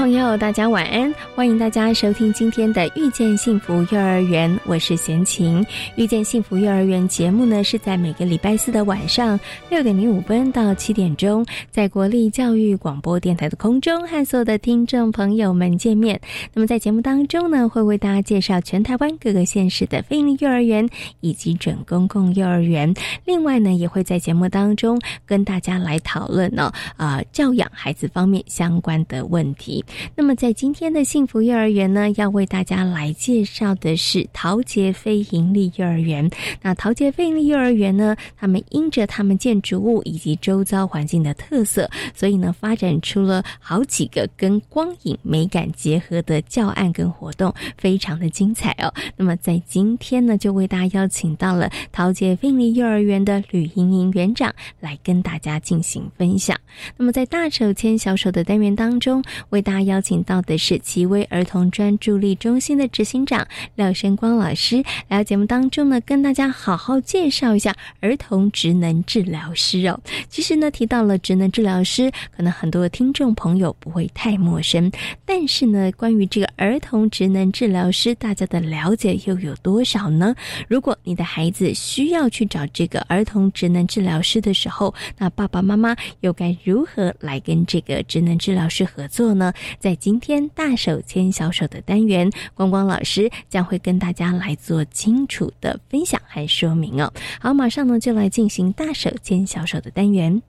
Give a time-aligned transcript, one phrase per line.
[0.00, 1.14] 朋友，大家晚安！
[1.34, 5.62] 欢迎大家收听今天的《遇见幸福幼儿园》，我是贤琴。
[5.94, 16.18] 《遇见幸福幼儿园》节目呢，是在每个礼拜四的晚上六点零五分到七点钟，在国立教育广播电台的空中和所有的听众朋友们见面。
[16.54, 20.88] 那么在节目当中呢，会为大家介绍全台湾各个县市的非营幼儿园
[21.20, 22.90] 以及准公共幼儿园。
[23.26, 29.84] 另外呢，也会在节目当中跟大家来讨论呢，啊，教养孩子方面相关的问题。
[30.14, 36.28] 那么，在今天的幸福幼儿园呢，要为大家来介绍的是陶杰非营利幼儿园。
[36.62, 48.92] 那陶杰非营利幼儿园呢，他们因着他们建筑物以及周遭环境的特色，所以呢，发展出了好几个跟光影美感结合的教案跟活动，非常的精彩哦。
[49.16, 56.58] 那么，在今天呢，就为大家邀请到了陶杰非营利幼儿园的吕莹莹园长来跟大家进行分享。
[56.96, 70.00] 那么，在大手牵小手的单元当中，为大家邀请到的是奇威儿童专注力中心的执行长廖生光老师，来到节目当中呢，跟大家好好介绍一下儿童职能治疗师哦。
[70.28, 74.90] 其实呢，提到了职能治疗师，可能很多听众朋友不会太陌生，
[75.24, 80.34] 但是呢，关于这个儿童职能治疗师，大家的了解又有多少呢？
[80.68, 89.52] 如果你的孩子需要去找这个儿童职能治疗师的时候，那爸爸妈妈又该如何来跟这个职能治疗师合作呢？
[89.78, 97.12] 在今天大手牵小手的单元，光光老师将会跟大家来做清楚的分享和说明哦。
[97.40, 100.42] 好，马上呢就来进行大手牵小手的单元。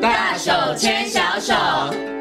[0.00, 2.13] 大手牵小手。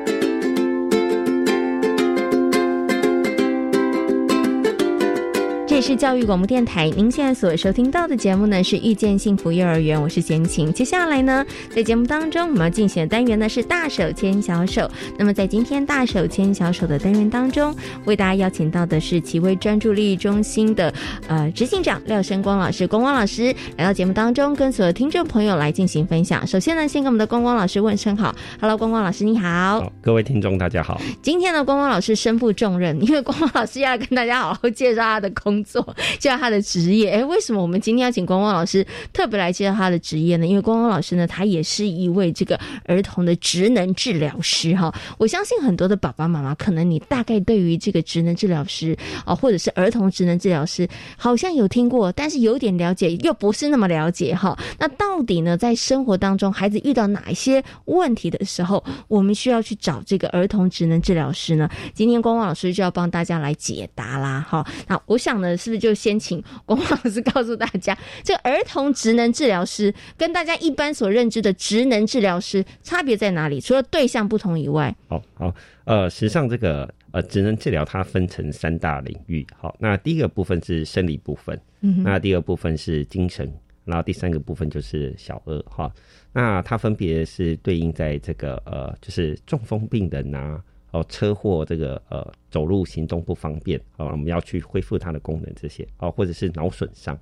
[5.83, 10.71] 是教育广播电台，您现在所收听到的节目呢是遇见幸福幼儿园，我是贤琴。
[10.71, 11.45] 接下来呢，
[11.75, 14.89] 在节目当中我们要进行的单元呢是大手牵小手。
[15.17, 20.93] 那么在今天大手牵小手的单元当中，为大家邀请到的是奇威专注力中心的
[21.27, 26.47] 呃执行长廖生光老师，光光老师来到节目当中，跟所有听众朋友来进行分享。
[26.47, 31.01] 首先呢，先跟我们的光光老师问声好，Hello，光光老师你好，各位听众大家好。
[31.21, 35.61] 今天呢，光光老师身负重任，因为光光老师要跟大家好好介绍他的工。
[35.73, 40.45] 做 介绍他的职业，哎，为什么我们今天要请光光老师特别来介绍他的职业呢？
[40.45, 44.93] 因为光光老师呢，他也是一位这个儿童的职能治疗师哈。
[45.17, 48.95] 我相信很多的爸爸妈妈，可能你大概对于这个职能治疗师
[49.25, 54.55] 啊，或者是儿童职能治疗师，好像有听过，但是有点了解，又不是那么了解哈。
[54.77, 61.67] 那到底呢，在生活当中，孩子遇到哪一些问题的时候，我们需要去找这个儿童职能治疗师呢？
[61.95, 64.63] 今天光光老师就要帮大家来解答啦哈。
[64.87, 65.57] 那我想呢。
[65.63, 73.61] 是不是就先请光光老师告诉大家，这个儿童职能治疗师跟大家一般所认知的职能治疗师差别在哪里？
[73.61, 79.47] 除了对象不同以外，好好呃，实际上这个呃职能治疗它分成三大领域。
[79.57, 83.49] 好，那第一个部分是生理部分，嗯，那第二部分是精神，
[83.85, 85.89] 然后第三个部分就是小儿哈。
[86.33, 90.61] 那它分别是对应在这个呃，就是中风病人啊。
[90.93, 97.19] 哦，车祸这个呃，走路行动不方便，哦，我们要去恢复它的功能这些，哦，或者是脑损伤，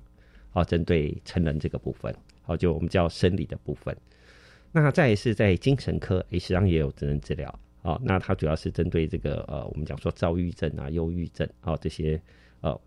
[0.52, 3.96] 哦，针对成人这个部分，好，就我们叫生理的部分。
[4.72, 12.20] 那再是在精神科，诶实际上也有职能治疗，哦，那它主要是针对这个呃，我们讲说躁郁症啊、忧郁症啊这些
[12.60, 12.78] 呃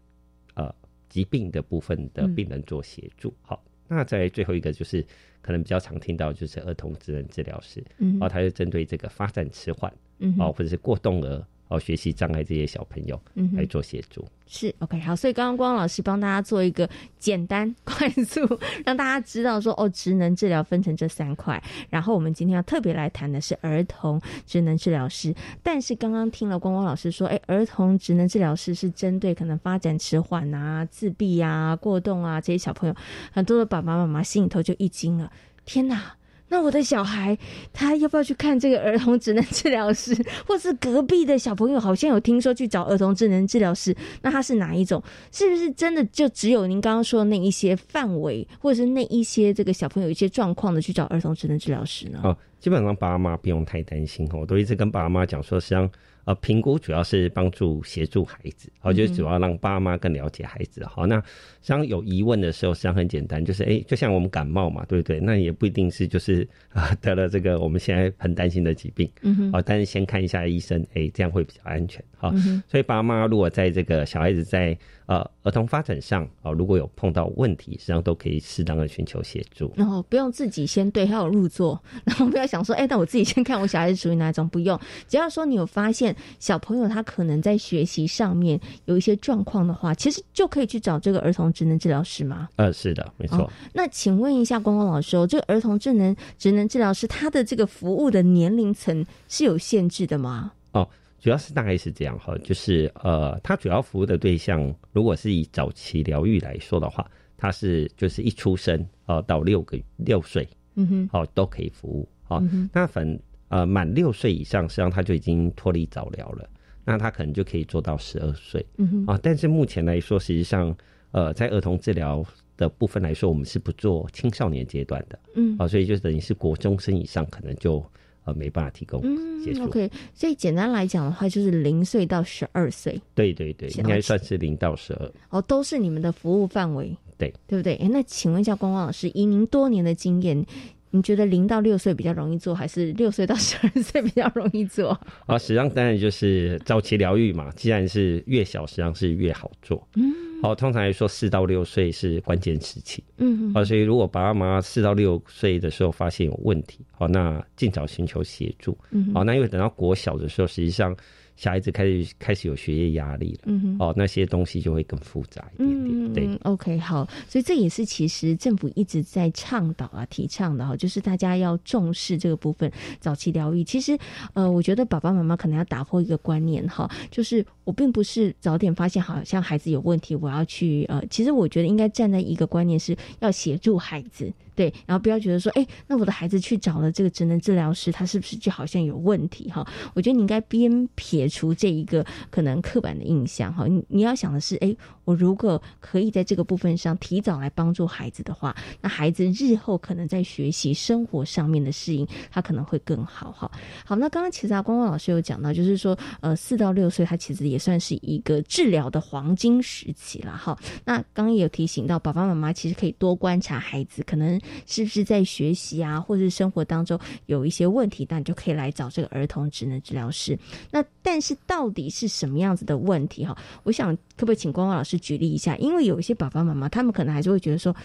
[0.54, 0.76] 呃
[1.10, 3.34] 疾病的部分的病人做协助。
[3.42, 5.04] 好，那在最后一个就是
[5.42, 9.92] 可能比较常听到就是儿童职能治疗师，嗯，哦，它是针对这个发展迟缓。
[10.20, 14.26] 嗯，哦，或者是过动儿，哦，学习障碍这些小朋友，嗯，来做协助。
[14.48, 18.40] 是 OK，好，所以刚刚光老师帮大家做一个简单、 快速，
[18.86, 21.62] 让大家知道说，哦，职能治疗分成这三块。
[21.90, 25.34] 然后我们今天要特别来谈的是儿童职能治疗师。
[25.64, 32.96] 但是刚刚听了光光老师说，哎，儿童职能治疗师是针对可能发展迟缓啊、自闭啊、过动啊这些小朋友，
[33.34, 35.32] 很多的爸爸妈妈心里头就一惊了，
[35.66, 36.16] 天哪！
[36.48, 37.38] 那我的小孩
[37.74, 40.16] 他要不要去看这个儿童智能治疗师，
[40.48, 45.02] 或是隔壁的小朋友好像有听说去找儿童智能治疗师，那他是哪一种？
[45.32, 52.20] 是不是真的就只有您刚刚说的那一些范围，或者是那一些这个小朋友一些状况的去找儿童智能治疗师呢？
[52.24, 55.90] 哦，基本上爸妈不用太担心哦，我都一直跟爸妈讲说，实际上。
[56.26, 60.84] 呃，评估主要是帮助协助孩子，好，就是主要让爸妈更了解孩子。
[60.86, 61.22] 好，那实
[61.62, 65.20] 际上有疑问的时候，实际上很简单，就是哎，就像我们感冒嘛，对不对？
[65.20, 72.04] 那也不一定是就是啊得了这个我们现在很担心的疾病，嗯哼，好，但是先看一下医生，哎，这样会比较安全。
[72.18, 72.34] 好，
[72.68, 74.76] 所以爸妈如果在这个小孩子在
[75.08, 79.72] 呃儿童发展上啊，如果有碰到问题，实际上都可以适当的寻求协助。
[79.76, 86.16] 然后不用自己先对号入座，然后不要想说，哎，那我自己先看我小孩子属于哪一种，不用，只要说你有发现。
[86.40, 92.50] 小朋友他可能在学习上面有一些状况的话，其实就可以去找这个儿童职能治疗师吗？
[92.56, 93.52] 呃，是的，没错。
[93.74, 100.52] 那请问一下光光老师，哦，这个儿童智能职能治疗师他的这个服务的年龄层是有限制的吗？
[100.72, 100.88] 哦，
[101.26, 112.08] 主要是大概是这样哈，就是呃，他主要服务的对象，如果是以早期疗愈来说的话，他是就是一出生呃到六个六岁，嗯哼，好都可以服务。
[112.22, 112.40] 好，
[112.72, 113.20] 那反。
[113.48, 116.50] 呃，满六岁以上，实际上他就已经脱离早疗了。
[116.84, 118.64] 那他可能就可以做到十二岁。
[118.78, 119.06] 嗯哼。
[119.06, 120.76] 啊，但是目前来说，实际上，
[121.12, 122.26] 呃，在儿童治疗
[122.58, 125.20] 的部分来说，我们是不做青少年阶段的。
[125.36, 125.56] 嗯。
[125.60, 127.84] 啊，所以就等于是国中生以上，可能就
[128.26, 129.02] 呃没办法提供
[129.44, 129.64] 协助。
[129.64, 133.00] OK，所以简单来讲的话，就是零岁到十二岁。
[133.14, 135.12] 对对对，应该算是零到十二。
[135.30, 136.96] 哦，都是你们的服务范围。
[137.18, 137.76] 对，对不对？
[137.76, 140.46] 哎，那请问一下，光光老师，以您多年的经验。
[140.92, 144.98] 你觉得零到六岁比较容易做，还是六岁到十二岁比较容易做？
[145.28, 147.52] 啊，实际上当然就是早期疗愈嘛。
[147.52, 149.86] 既然是越小，实际上是越好做。
[149.96, 150.14] 嗯，
[150.46, 153.04] 好，通常来说四到六岁是关键时期。
[153.18, 158.78] 嗯，好，所以如果爸爸妈妈四到六岁的时候发现有问题，好，那尽早寻求协助。
[158.92, 160.96] 嗯，好，那因为等到国小的时候，实际上。
[161.36, 173.64] 小孩子开始开始有学业压力了，嗯哼，哦，那些东西就会更复杂一点点，对，OK，好，所以这也是其实政府一直在倡导啊、提倡的哈，就是大家要重视这个部分，早期疗愈。
[173.64, 173.98] 其实，
[174.34, 184.32] 呃，我觉得爸爸妈妈可能要打破一个观念哈，就是我并不是早点发现好像孩子有问题，我要去呃，其实我觉得应该站在一个观念是要协助孩子。
[184.56, 189.68] 对，然后不要觉得说，哎，那我的孩子去找了这个职能治疗师，他是不是就好像有问题哈？
[189.94, 194.76] 我觉得你应该边撇除这一个可能刻板的印象哈，你你要想的是，哎，
[195.06, 203.50] 我如果可以在这个部分上提早来帮助孩子的话，那孩子日后可能在学习生活上面的适应，他可能会更好哈。
[203.86, 210.58] 好，那刚刚其实啊，光光老师有讲到，就是说，呃，四到六岁，他其实也算是一个治疗的黄金时期了哈。
[210.84, 214.26] 那刚刚也有提醒到，爸爸妈妈其实可以多观察孩子，可能。
[214.66, 220.38] 是不是在学习啊，或者是生活当中有一些问题，那你就可以来找这个儿童职能治疗师。
[220.72, 223.38] 那但是到底是什么样子的问题哈？
[223.64, 225.56] 我想可不可以请光光老师举例一下？
[225.58, 227.76] 因为有一些爸爸妈妈，他们可能还是会觉得说。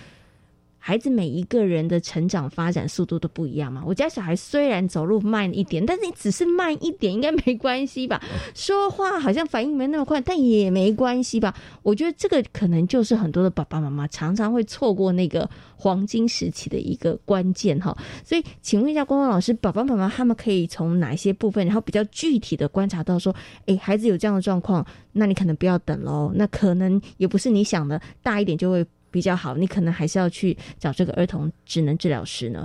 [0.82, 3.82] 孩子每一个人的成长发展速度都不一样嘛。
[3.86, 8.20] 我家小孩虽然走路慢一点，但是你只是慢一点，应该没关系吧？
[8.54, 11.54] 说话好像反应没那么快，但也没关系吧？
[11.82, 17.94] 我觉得这个可能就是很多的爸爸妈妈常常会错过那个黄金时期的一个关键哈。
[18.24, 23.34] 所以，请问一下光光老师，爸爸妈妈他们可以从哪些部分，然后比较具体的观察到说，
[23.66, 26.32] 哎，孩子有这样的状况，那你可能不要等喽。
[26.34, 28.86] 那可能也不是你想的大一点就会。
[29.10, 32.64] 比较好，你可能还是要去找这个儿童职能治疗师呢。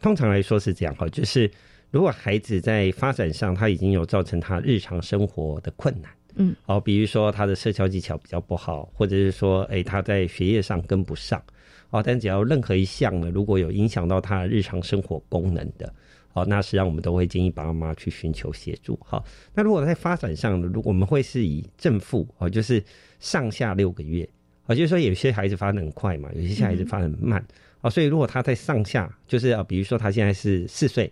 [0.00, 1.50] 通常来说是这样哈，就是
[1.90, 11.42] 如果孩子在发展上他已经有造成他日常生活的困难，嗯，好，比如说他的社交技巧比较不好，或者是说，哎，他在学业上跟不上，
[11.90, 15.92] 哦，但只要任何一项呢，如果有影响到他日常生活功能的，
[16.32, 18.98] 好，那实际上我们都会建议爸爸妈妈去寻求协助。
[19.04, 19.22] 好，
[19.52, 22.82] 那如果在发展上呢，如果我们会是以正负哦，就是
[23.20, 24.26] 上下六个月。
[24.68, 27.42] 啊，就是说有些孩子发展很快嘛，有些孩子发展很慢
[27.80, 31.10] 啊，所以如果他在上下，就是啊，比如说他现在是四岁，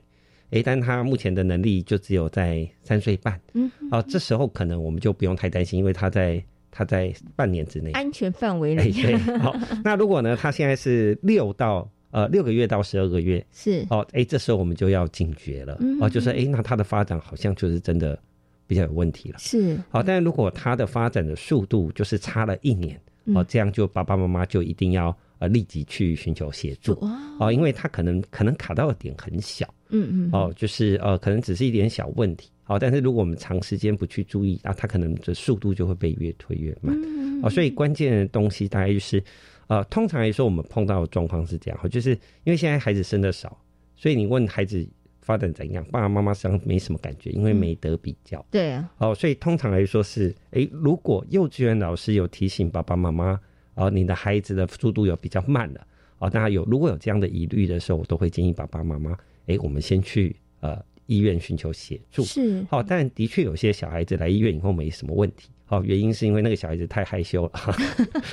[0.50, 8.92] 诶，但他目前的能力就只有在三岁半，嗯，啊，这时候可能我们就不用太担心，因为他在他在半年之内安全范围内。
[8.92, 18.18] 对，好， 那如果呢，他现在是六到呃六个月到十二个月，是哦，哎，这时候我们就要警觉了，哦，就是哎，那他的发展好像就是真的
[18.66, 23.00] 比较有问题了，是好，但是如果他的发展的速度就是差了一年。
[23.34, 26.92] 哦，这样就爸爸妈妈就一定要呃立即去寻求协助。
[27.38, 36.96] 哦，因为他可能可能卡到的点很小，嗯嗯，哦，就是呃可能只是一点小问题，哦，但是如果我们长时间不去注意，那他可能的速度就会被越推越慢，
[37.42, 39.22] 哦，所以关键的东西大概就是，
[39.66, 42.10] 呃，通常来说我们碰到的状况是这样，就是
[42.44, 43.58] 因为现在孩子生的少，
[43.96, 44.86] 所以你问孩子
[45.26, 48.46] 发展怎样，爸爸妈妈实际上没什么感觉，因为没得比较。
[48.48, 53.40] 对啊，哦，所以通常来说是，哎，如果幼稚园老师有提醒爸爸妈妈，
[53.74, 55.84] 哦，你的孩子的速度有比较慢了，
[56.18, 59.18] 哦，那有如果有这样的疑虑的时候，我都会建议爸爸妈妈，
[59.48, 62.22] 哎，我们先去呃医院寻求协助。
[62.22, 65.50] 是，好，但的确有些小孩子来医院以后没什么问题。
[65.68, 67.50] 好，原因是因为那个小孩子太害羞了，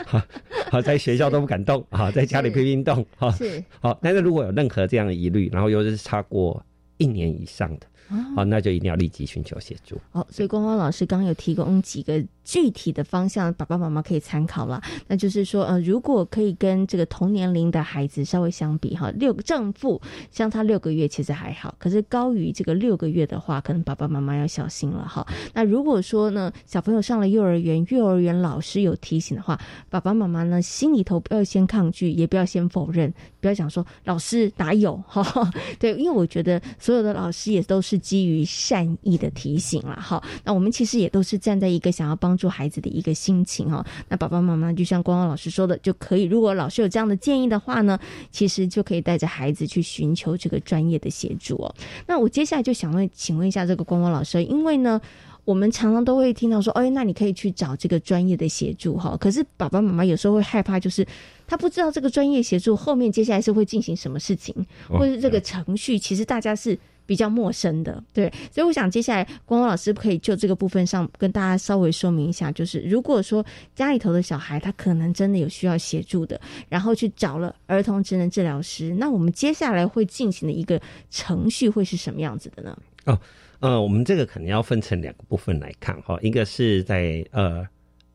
[0.05, 0.21] 好，
[0.69, 3.97] 好在学校都不敢动，好在家里拼命动，哈，是好。
[4.03, 6.63] 但是如果有任何这样的疑虑，然后又是擦过
[6.97, 7.87] 一年以上的。
[8.35, 9.99] 好，那就一定要立即寻求协助。
[10.11, 14.79] 好，所以光光老师刚刚有提供几个具体的方向，爸爸妈妈可以参考了。
[15.07, 25.25] 那就是说，呃，如果可以跟这个同年龄的孩子稍微相比，哈，六个正负相差六个月其实还好，可是高于这个六个月的话，可能爸爸妈妈要小心了哈。
[25.53, 35.23] 那如果说呢，小朋友上了幼儿园，幼儿园老师有提醒的话，爸爸妈妈呢心里头不要先抗拒，也不要先否认，不要想说老师哪有哈。
[35.79, 37.92] 对，因为我觉得所有的老师也都是。
[37.97, 43.85] 基于善意的提醒了哈，那我们其实也都是站在一个想要帮助孩子的一个心情哈。
[44.09, 47.99] 那爸爸妈妈就像光光老师说的，就可以如果老师有这样的建议的话呢，
[48.31, 51.73] 其实就可以带着孩子去寻求这个专业的协助哦。
[52.07, 54.99] 那我接下来就想问，请问一下这个光光老师，因为呢，
[55.45, 59.17] 我们常常都会听到说，哎，那你可以去找这个专业的协助哈。
[59.19, 61.05] 可是爸爸妈妈有时候会害怕，就是
[61.47, 64.55] 他不知道这个专业协助后面接下来是会进行什么事情，
[64.87, 66.77] 或者这个程序，其实大家是。
[67.05, 73.45] 比较陌生的，对，所以我想接下来光光老师可以就这个部分上跟大家稍微说明一下，就是如果说
[73.75, 80.79] 家里头的小孩他可能真的有需要协助的，然后去找了儿童职能治疗师，那我们接下来会进行的一个
[81.09, 82.77] 程序会是什么样子的呢？
[83.05, 83.19] 哦，
[83.59, 87.65] 呃，我们这个可能要分成两个部分来看哈，一个是在呃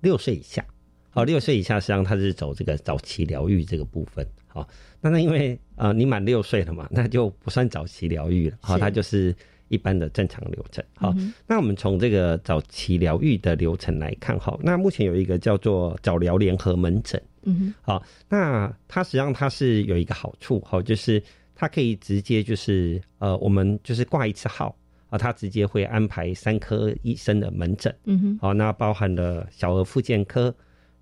[0.01, 0.65] 六岁以下，
[1.11, 4.69] 好，六岁以下实际上他是走这个早期疗愈这个部分，好。
[5.01, 9.35] 那那因为呃你满六岁了嘛，那就不算早期疗愈了，好，它就是
[9.69, 10.85] 一般的正常流程。
[10.97, 11.15] 好，
[11.47, 21.23] 那我们从这个早期疗愈的流程来看，好，那目前有一个叫做早疗联合门诊，嗯哼，好，那它实际上它是有一个好处，好，就是
[21.55, 24.77] 它可以直接就是呃我们就是挂一次号
[25.11, 30.53] 啊，它直接会安排三科医生的门诊，嗯哼，好，那包含了小儿复健科。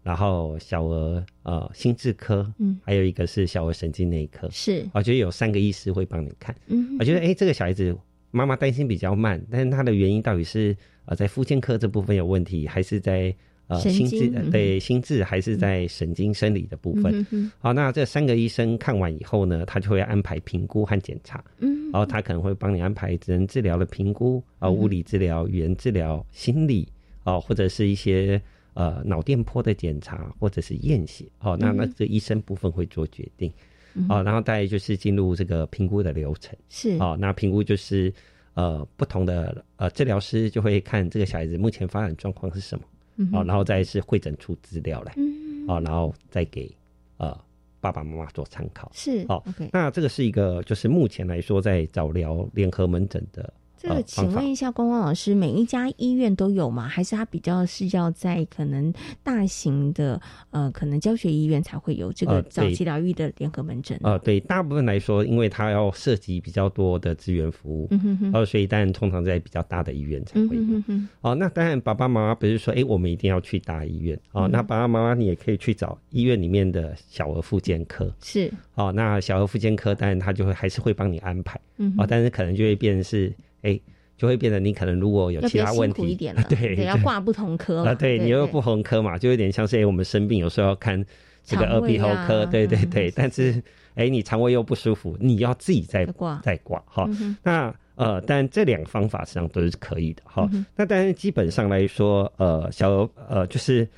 [0.06, 7.92] 然后小儿呃心智科，嗯，还有一个是小儿神经内科，是，我觉得有三个医师会帮你看，嗯，我觉得哎这个小孩子
[8.30, 13.34] 妈妈担心比较慢，但是他的原因到底是呃在复健科这部分有问题，还是在
[13.66, 17.52] 呃心智对心智，还是在神经生理的部分？
[17.58, 26.86] 好，那这三个医生看完以后呢，他就会安排评估和检查，嗯，然后他可能会帮你安排职能治疗的评估啊，物理治疗、语言治疗、心理
[27.24, 28.40] 啊，或者是一些。
[28.76, 33.50] 呃，脑电波的检查或者是验血，哦，那那这医生部分会做决定，
[34.06, 38.12] 哦，然后再就是进入这个评估的流程，是，哦，那评估就是
[38.52, 42.84] 呃不同的呃治疗师就会看这个小孩子目前发展状况是什么，
[43.32, 45.14] 哦，然后再是会诊出资料来，
[45.68, 46.70] 哦，然后再给
[47.16, 47.34] 呃
[47.80, 49.42] 爸爸妈妈做参考，是，哦，
[49.72, 53.50] 那这个是一个就是目前来说在早疗联合门诊的。
[53.86, 56.88] 这个，请问一下，光光老师，每一家医院都有吗？
[56.88, 63.98] 还是它比较是要在可能大型的呃，可能教学医院才会有这个早期疗愈的联合门诊？
[64.02, 70.62] 呃，对，大部分来说，因为它要涉及比较多的资源服务，嗯哼所以当然通常在比较大的医院才会有。
[71.20, 74.48] 哦，那当然，爸爸妈妈不是说，哎，我们一定要去大医院哦。
[74.48, 78.12] 那爸爸妈妈，你也可以去找医院里面的小儿复健科。
[78.22, 78.52] 是。
[78.74, 81.60] 哦，那小儿复健科，当然他就会还是会帮你安排。
[81.78, 81.94] 嗯。
[81.96, 83.32] 哦，但是可能就会变成是。
[83.62, 83.80] 哎，
[84.16, 86.14] 就会变得你可能如果有其他问题，
[86.48, 91.04] 对，要挂不同科啊，对你又不同科嘛，就有点像是哎，我们生病有时候要看
[91.44, 93.62] 这个耳鼻喉科，对对对，但是
[93.94, 97.08] 哎，你肠胃又不舒服，你要自己再挂再挂哈。
[97.42, 100.46] 那呃，但这两个方法实际上都是可以的哈。
[100.74, 103.88] 那但是基本上来说，呃，小呃就是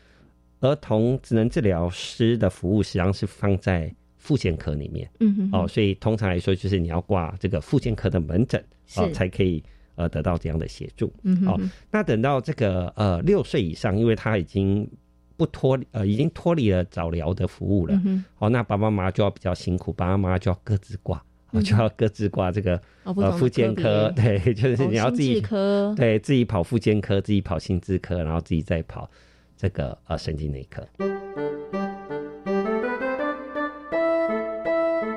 [0.60, 3.92] 儿童职能治疗师的服务实际上是放在
[4.28, 8.62] 妇健科里面，嗯哼，哦，所以通常来说就是你要挂这个妇健科的门诊。
[8.96, 9.62] 哦，才可以
[9.96, 11.12] 呃得到这样的协助。
[11.22, 14.88] 嗯，好，那等到这个呃六岁以上，因为他已经
[15.36, 18.00] 不脱呃已经脱离了早疗的服务了。
[18.06, 21.22] 嗯，好，那爸爸妈妈就要比较辛苦，爸爸妈妈就要各自挂，
[21.62, 29.10] 就要各自挂这个呃复健 科，对，就是你要自己科，对自己跑复健科，自己跑心智科，然后自己再跑
[29.54, 30.82] 这个呃神经内科。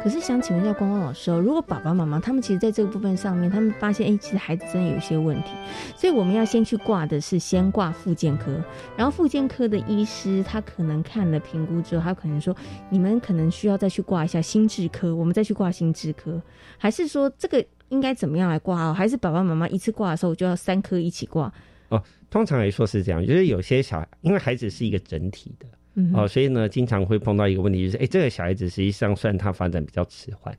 [0.04, 5.52] 可是想请问一下光光老师哦，如果爸爸妈妈他们其实在这个部分上面，他们发现哎，其实孩子真的有一些问题，
[5.96, 8.60] 所以我们要先去挂的是先挂复健科，
[8.98, 12.56] 然后复健科的医师他可能看了评估之后，他可能说
[12.90, 16.42] 你们可能需要再去挂一下心智科，我们再去挂心智科，
[16.80, 18.94] 还是说这个应该怎么样来挂哦？
[18.94, 21.54] 还是爸爸妈妈一次挂的时候就要三科一起挂？
[21.90, 25.68] 哦，通常来说是这样，就是有些小孩，因为孩子是一个整体的。
[26.14, 30.58] 哦，所以呢，经常会碰到一个问题，就是，哎，这个小孩子实际上虽然他发展比较迟缓，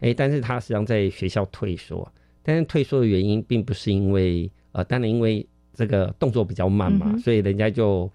[0.00, 2.10] 哎，但是他实际上在学校退缩，
[2.42, 8.10] 但是退缩的原因并不是因为，呃，当然因为这个动作比较慢嘛，所以人家就，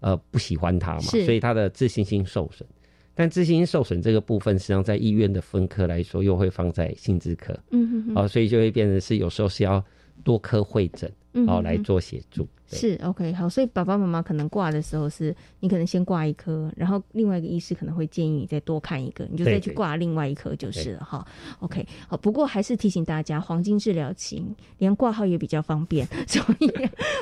[0.00, 2.68] 呃，不喜欢他嘛，所以他的自信心受损。
[3.14, 9.84] 但自信心受损这个部分，实际上在医院的分科来说，又会放在心智科，嗯嗯，哦，所以就会变成是有时候是要
[10.24, 11.10] 多科会诊，
[11.46, 12.48] 哦，来做协助。
[12.76, 21.26] 是 OK 好，所以爸爸妈妈可能挂的时候是，你可能先挂一颗，然后另外一个医师可能会建议你再多看一个，你就再去挂另外一颗就是了哈。
[21.58, 24.40] OK 好，不过还是提醒大家，黄金治疗期
[24.78, 26.68] 连挂号也比较方便， 所以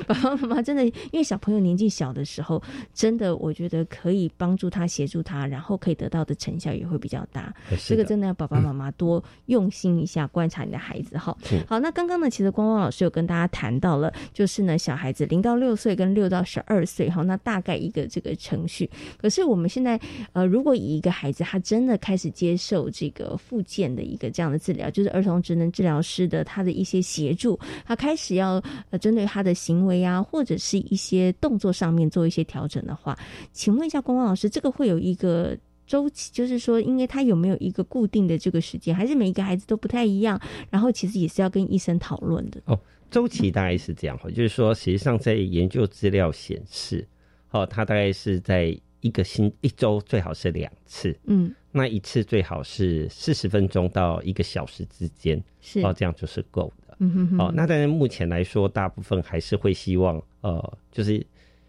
[0.07, 2.63] 爸爸妈妈真的，因为小朋友年纪小的时候，
[2.93, 7.55] 真的我觉得可以帮助他协助他，然后可以得到的成效也会比较大。
[7.87, 11.35] 这个真的要爸爸妈妈多用心一下观察你的孩子哈。
[11.67, 15.38] 好，那刚刚呢，其实光光老师有跟大家谈到了，就是呢小孩子零。
[15.39, 18.91] 零到六岁跟六到十二岁，哈，那大概一个这个程序。
[19.17, 19.99] 可是我们现在，
[20.33, 33.17] 呃，如果以一个孩子他真的开始接受这个复健的一个这样的治疗，就是儿童职能治疗师的他的一些协助，他开始要呃针对他的行为啊，或者是一些动作上面做一些调整的话，
[33.53, 40.41] 请问一下光光老师，这个会有一个周期，就是说，因为他有没有一个固定的这个时间，还是每一个孩子都不太一样？
[40.71, 42.79] 然后其实也是要跟医生讨论的哦。
[43.11, 47.07] 周期大概是这样哈，就是说，实际上在研究资料显示，
[47.51, 55.81] 哦，它大概是在一个星一周最好是两次，嗯，那一次最好是四十分钟到一个小时之间，是。
[55.81, 57.39] 哦，这样就是够的，嗯哼哼。
[57.39, 61.25] 哦，那但是目前来说，大部分还是会希望，呃，就是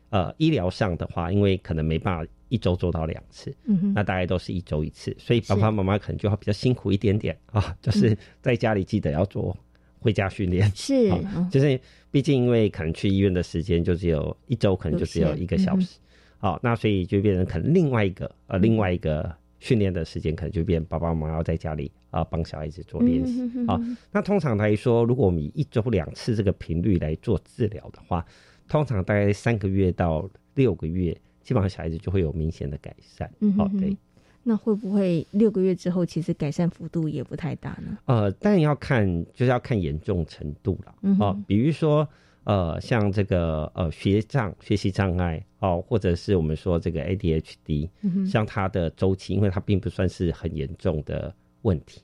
[0.09, 9.55] 呃，医疗上的话，因为可能没办法一周做到两次，嗯哼，那大概都是一周一次，所以爸爸妈妈可能就会比较辛苦一点点啊，就是在家里记得要做。
[9.99, 10.69] 回家训练。
[10.75, 11.09] 是，
[11.51, 11.79] 就是
[12.11, 15.99] 毕竟因为可能去医院的时间就只有一周，可能就只有一个小时，
[16.39, 23.79] 好，那所以就变成可能另外一个呃另外一个训练的时间，可能就变爸爸妈妈要在家里啊帮小孩子做练习好，
[24.11, 28.25] 那通常来说，如果我们以一周两次这个频率来做治疗的话，
[28.67, 31.11] 通常大概三个月到六个月，
[31.43, 33.29] 基本上小孩子就会有明显的改善。
[33.57, 33.95] 好，对。
[34.43, 37.97] 那会不会六个月之后，其实改善幅度也不太大呢？
[38.05, 40.95] 呃，但要看，就是要看严重程度了。
[41.19, 42.07] 哦，比如说，
[42.45, 52.01] 呃，像这个呃学障、学习障碍，哦，或者是我们说这个 ADHD，嗯像它的周期，因为它并不算是很严重的问题。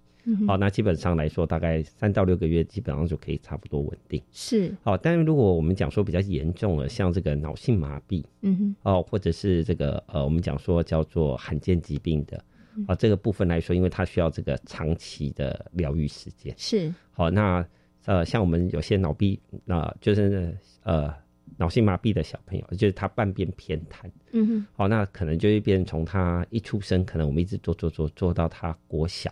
[0.47, 4.19] 好，那基本上来说，大概三到六个月，基本上就可以差不多稳定。
[4.31, 12.43] 是，好，但是如果我们讲说比较严重了，像这个脑性麻痹，嗯哼，哦，或者是这个呃，我们讲说叫做罕见疾病的，
[12.87, 16.51] 啊，这个部分来说，因为它需要这个长期的疗愈时间。
[16.57, 17.63] 是，好，那
[18.05, 21.13] 呃，像我们有些脑痹，那就是呃
[21.57, 29.31] 脑性麻痹的小朋友，就是他半边偏瘫，嗯哼，好，那可能就会变从他一出生，可能我们一直做做做做到他国小。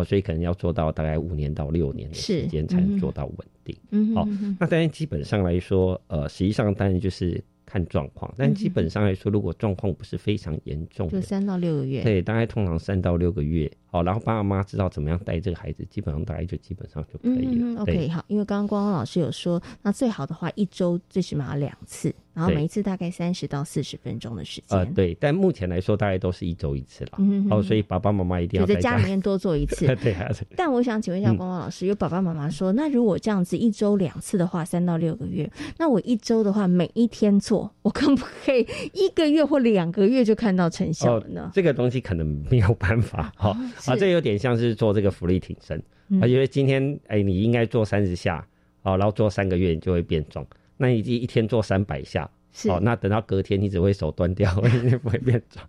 [0.00, 3.76] 哦，所以可能要做到大概五年到六年的时间才能做到稳定。
[3.90, 4.26] 嗯，好，
[4.58, 12.02] 那当然基本上来说，呃，实际上当然就是看状况，但基本上来说，如果状况不是非常严重，就三到六个月。
[12.02, 13.70] 对，大概通常三到六个月。
[13.86, 17.82] 好，然后爸爸妈妈知道怎么样带这个孩子，基本上大概就基本上就可以了。
[17.82, 22.14] OK，好，因为刚刚光光老师有说，那最好的话一周最起码两次。
[22.36, 24.78] 然后每一次大概三十到四十分钟的时间。
[24.78, 27.12] 呃，对，但目前来说大概都是一周一次了。
[27.16, 29.86] 嗯哦，所以爸爸妈妈一定要在家里面多做一次。
[29.96, 30.14] 对
[30.54, 41.50] 但我想请问一下光光老师，有爸爸妈妈说，那如果这样子一周两次的话，三到六个月，那我一周的话每一天做，我可不可以一个月或两个月就看到成效了呢？
[41.54, 43.32] 这个东西可能没有办法。
[43.34, 45.82] 好啊，这有点像是做这个浮力挺身，
[46.20, 48.46] 啊，因为今天哎你应该做三十下，
[48.82, 50.46] 好，然后做三个月你就会变壮。
[50.76, 52.28] 那你一天做三百下，
[52.68, 54.52] 哦，那等到隔天你只会手断掉，
[54.84, 55.66] 你不会变壮。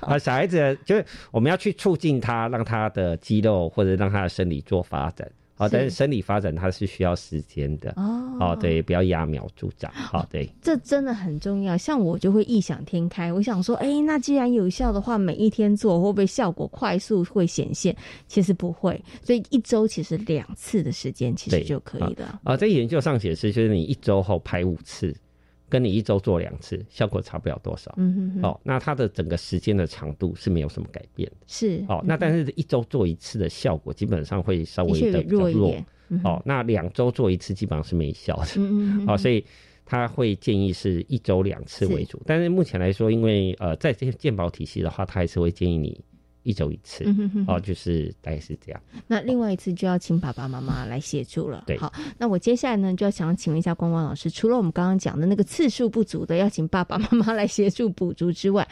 [0.00, 5.26] 啊，小孩子就是我们要去促进他，让他的肌肉或者让他的生理做发展。
[5.58, 8.36] 好，但是生理发展它是需要时间的哦。
[8.38, 9.92] 哦，对，不要揠苗助长。
[9.92, 11.76] 好，对，这真的很重要。
[11.76, 17.94] 像我就会异想天开，我想说，哎，那既然有效的话，每一天做会不会效果快速会显现？
[18.28, 22.40] 其实不会，所以一周其实两次的时间其实就可以了。
[22.44, 25.12] 啊，在研究上显示，就是你一周后拍五次。
[25.68, 27.94] 跟你一周做两次，效果差不了多少。
[27.96, 31.36] 嗯哼哦，那它的整个时间的长度是没有什么改变的。
[31.46, 35.84] 是哦，那但是一周做一次的效果基本上会稍微的弱一点。
[36.24, 38.46] 哦，那两周做一次基本上是没效的。
[38.56, 39.44] 嗯嗯哦，所以
[39.84, 42.20] 他会建议是一周两次为主。
[42.24, 46.00] 但是目前来说，因为呃，在这些健保体系的话，他还是会建议你。
[46.48, 47.04] 一周一次，
[47.46, 48.80] 哦，就是大概是这样。
[49.06, 51.64] 那另外一次就要请爸爸妈妈来协助了。
[51.66, 58.66] 对，好，那我接下来呢就要想请问一下光光老师，除了我们刚刚讲的那个次数不足的要请爸爸妈妈来协助补足之外。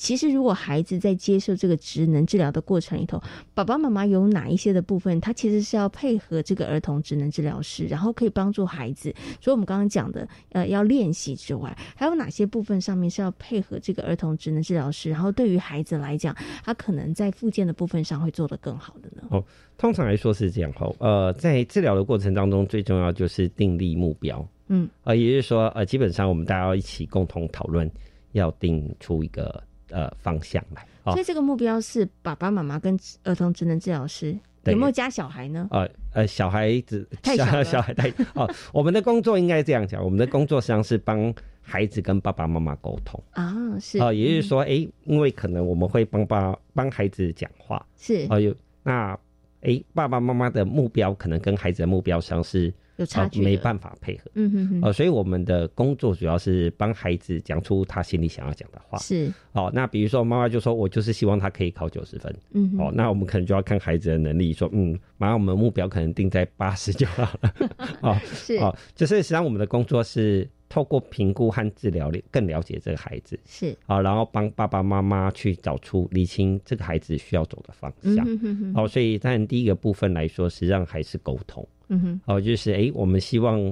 [0.00, 9.14] 其实，如果孩子在接受这个职能治疗的过程里头，爸爸妈妈有哪一些的部分，他其实是要配合这个儿童职能治疗师，然后可以帮助孩子。
[9.42, 15.10] 所以我们刚刚讲的，呃，要练习之外，还有哪些部分上面是要配合这个儿童职能治疗师？
[15.10, 16.34] 然后对于孩子来讲，
[16.64, 19.28] 他可能在复健的部分上会做得更好的呢？
[19.28, 19.44] 哦，
[19.76, 20.90] 通常来说是这样哈。
[20.98, 24.48] 呃，在治疗的过程当中，最重要就是定立目标。
[24.68, 27.90] 嗯，呃，也就是说，呃，基本上我们大家要一起共同讨论，
[28.32, 29.62] 要定出一个。
[29.90, 35.68] 呃，方向来，所以这个目标是爸爸妈妈跟儿童职能治疗师有没有加小孩呢？
[35.70, 38.48] 呃呃，小孩子太小，小孩太哦。
[38.72, 49.18] 我们的工作应该这样讲，我们的工作实际上是帮孩子跟爸爸妈妈沟通啊，是啊，也就是说，哎，因为可能我们会帮爸帮孩子讲话，是哦，有那
[49.62, 52.72] 哎，爸爸妈妈的目标可能跟孩子的目标上是。
[53.00, 54.30] 有差距，没办法配合。
[54.34, 54.80] 嗯哼哼。
[54.82, 58.98] 呃，所以我们的工作主要是帮孩子讲出他心里想要讲的话。
[58.98, 59.32] 是。
[59.52, 62.76] 哦，那比如说妈妈就说：“我就是希望他可以考九十分。”嗯。
[62.78, 67.54] 哦，那我们可能就要看孩子的能力，说：“嗯，马上我们目标可能定在八十就好了。
[68.02, 68.56] ”哦，是。
[68.58, 73.38] 哦，就是实际上我们的工作是透过评估和治疗，更了解这个孩子。
[73.44, 73.76] 是。
[73.86, 78.24] 啊，然后帮爸爸妈妈去找出理清这个孩子需要走的方向。
[78.26, 78.72] 嗯哼哼。
[78.76, 81.66] 哦，所以但第一个部分来说，实际上还是沟通。
[81.90, 83.62] 嗯哼，哦，就是哎，我们希望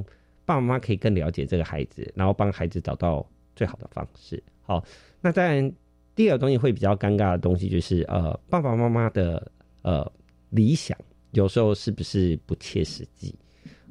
[0.45, 3.25] 爸爸妈妈可以更了解这个孩子，然后帮孩子找到
[3.57, 4.43] 最好的方式。
[4.63, 4.85] 好，
[5.21, 5.73] 那当然，
[6.15, 9.51] 第二个东西会比较尴尬的东西就是，呃，爸爸妈妈的
[9.83, 10.11] 呃
[10.51, 10.99] 理想
[11.31, 13.35] 有时候是不是不切实际？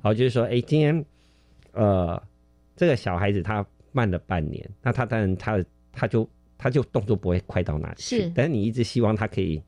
[0.02, 1.06] 好，就是说，哎，今天
[1.72, 2.22] 呃
[2.76, 5.64] 这个小孩子他慢了半年，那他当然他
[5.94, 9.62] 他就他就动作不会快到哪里去，但是你一直希望他可以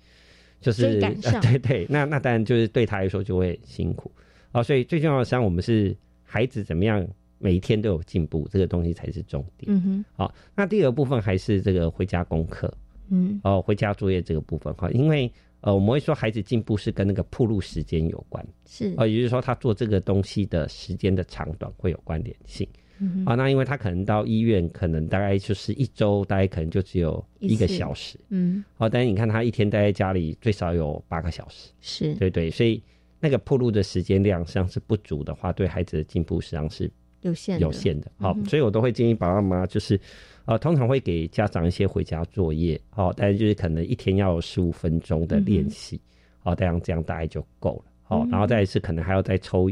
[0.60, 1.00] 就是
[1.41, 4.12] 对对，那那当然就是对他来说就会辛苦。
[4.52, 7.08] 啊，所以最重要的，实际上我们是孩子怎么样，
[7.38, 9.72] 每一天都有进步，这个东西才是重点。
[9.72, 10.06] 嗯哼。
[10.16, 12.72] 好，那第二部分还是这个回家功课，
[13.10, 15.32] 嗯，哦，回家作业这个部分哈，因为
[15.62, 22.68] 呃，我们会说孩子进步是跟那个铺路时间有关，是哦，也就是说他做这个东西的时间的长短会有关联性。
[23.02, 28.20] 嗯啊，那因为他可能到医院，可能大概就是一周，大概可能就只有一个小时。
[28.30, 28.64] 嗯。
[28.78, 32.82] 好，但是你看他一天待在家里最少有八个小时，是对对，所以。
[33.20, 36.90] 那个铺路的时间量实际上是不足的话，对孩子的进步实际上是
[37.22, 38.10] 有限有限的。
[38.18, 40.00] 好，所以我都会建议爸爸妈妈，就是
[40.46, 46.00] 呃，通常会给家长一些回家作业，好，但是就是可能一天要有十五分钟的练习，
[46.40, 47.92] 好，这样这样大概就够了。
[48.04, 49.70] 好，然后再一次可能还要再抽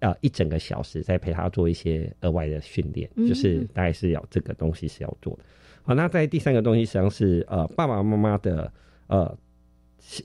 [0.00, 5.44] 啊一整个小时，再陪他做一些额外的训练，就是大概是要这个东西是要做的。
[5.82, 8.70] 好，那在第三个东西实际上是呃爸爸妈妈的
[9.06, 9.36] 呃。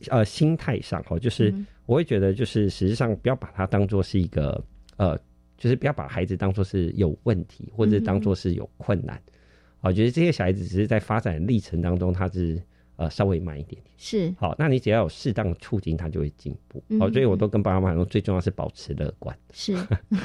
[0.10, 1.54] 呃，心态上哈，就是
[1.86, 4.64] 我会觉得，就是实际上不要把它当做是一个
[4.98, 5.18] 呃，
[5.58, 9.22] 就是不要把孩子当做是有问题，或者当做是有困难。
[9.82, 12.62] 我觉得这些小孩子只是在发展历程当中，他是。
[13.04, 16.82] 呃，稍微慢一点点是好，那你只要有适当的促进，他就会进步。
[17.00, 19.38] 好，所以我都跟爸爸妈妈说，最重要是保持乐观。
[19.52, 19.76] 是，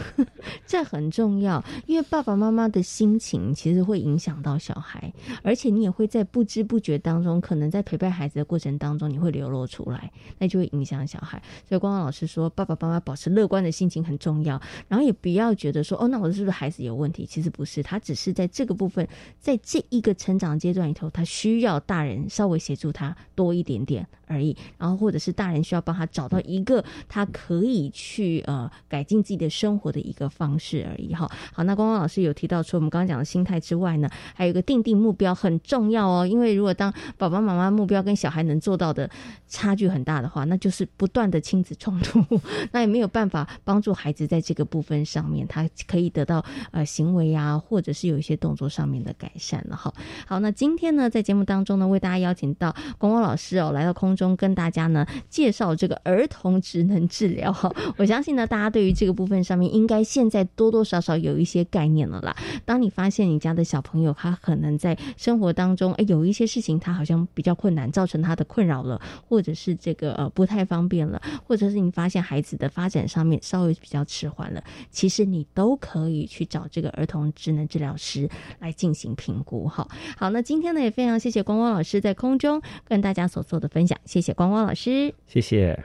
[0.67, 5.13] 这很重要，因为爸爸妈妈的心情其实会影响到小孩，
[5.43, 11.43] 而且你也会在不知不觉当中，可能在陪伴孩子的过程当中，你会流露出来，那就会影响小孩。
[11.69, 17.27] 所以光光老师说，爸爸妈妈保持乐观的心情很重要，然后也不要觉得说，哦，那我是不是孩子有问题？
[17.27, 19.09] 其实不是，他只是在这个部分，
[19.41, 22.59] 在这一个成长阶段里头，他需要大人稍微。
[22.69, 24.07] 协助他多一点点。
[24.29, 31.31] 而已，然后或者是大人需要帮他找到一个他可以去呃改进自己的生活的一个方式而已哈。
[31.53, 36.27] 好，那光光老师有提到除我们刚刚讲的心态之外呢，还有一个定定目标很重要哦。
[36.27, 39.09] 因为如果当爸爸妈妈目标跟小孩能做到的
[39.47, 42.23] 差距很大的话，那就是不断的亲子冲突，
[42.73, 49.93] 那也没有办法帮助孩子在这个部分上面，他可以得到呃行为啊，或者是有一些动作上面的改善了哈。
[50.27, 52.49] 好，那今天呢，在节目当中呢，为大家邀请。
[52.59, 57.73] 到光光老师哦，来到空中跟大家呢介绍这个儿童职能治疗哈。
[57.97, 62.37] 我相信呢，大家对于这个部分上面应该现在多多少少有一些概念了啦。
[62.65, 78.29] 当你发现你家的小朋友他可能在生活当中，哎，有一些事情他好像比较困难，造成他的困扰了，或者是这个呃不太方便了，或者是你发现孩子的发展上面稍微比较迟缓了，其实你都可以去找这个儿童职能治疗师
[78.59, 79.87] 来进行评估哈。
[80.17, 85.85] 好，那今天呢也非常谢谢光光老师在空中跟大家所做的分享，谢谢光光老师，谢谢。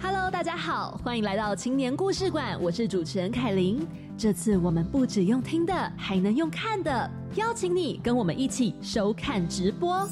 [0.00, 3.86] Hello，大家好，欢迎来到青年故事馆，我是主持人凯琳。
[4.16, 10.08] 这次我们不只用听的，还能用看的，邀请你跟我们一起收看直播。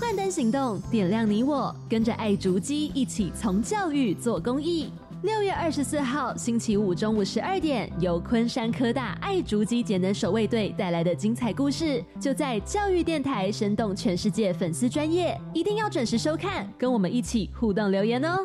[0.00, 4.92] 幻灯行动，点亮你我，跟着爱竹机一起从教育做公益。
[5.22, 18.44] 六月二十四号星期五中午十二点，由昆山科大爱竹机节能守卫队带来的精彩故事，就在教育电台，生动全世界粉丝专业，一定要准时收看，跟我们一起互动留言哦。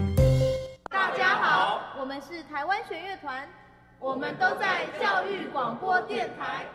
[2.21, 3.49] 我是台湾弦乐团，
[3.97, 6.67] 我们都在教育广播电台。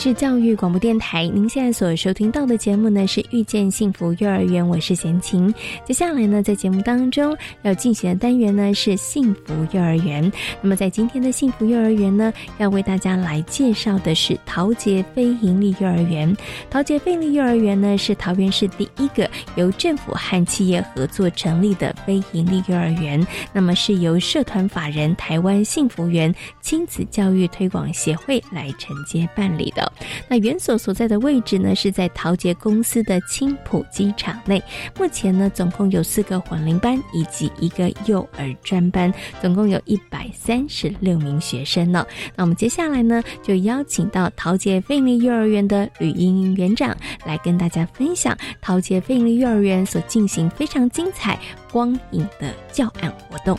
[0.00, 5.52] 是教育广播电台，您现在所收听到的节目呢是《遇见幸福幼儿园》，我是贤琴。
[5.84, 10.32] 接下来呢，在节目当中要进行的单元呢是幸福幼儿园。
[10.62, 16.32] 那么在今天的幸福幼儿园呢，要为大家来介绍的是桃杰非营利幼儿园。
[16.70, 23.20] 桃杰非营利幼儿园呢是桃园市第一个由政府和企业合作成立的非营利幼儿园。
[23.52, 29.87] 那么是由社团法人台湾幸福园亲子教育推广协会来承接办理的。
[30.28, 34.62] 那园所所在的位置呢，是在陶杰公司的青浦机场内。
[34.98, 42.06] 目前呢，总共有四个混龄班以及一个幼儿专班，总共有一百三十六名学生呢。
[42.36, 51.38] 那我们接下来呢，就邀请到陶杰费力幼儿园的吕英英园长来跟大家分享陶杰费力幼儿园所进行非常精彩
[51.70, 53.58] 光影的教案活动。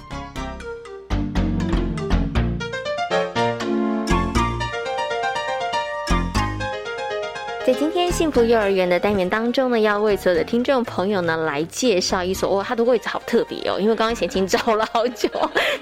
[7.70, 15.30] 在今天幸福幼儿园的单元当中呢，要为所有的听众朋友呢来介绍一所哦，它的位置好特别哦，因为刚刚贤琴找了好久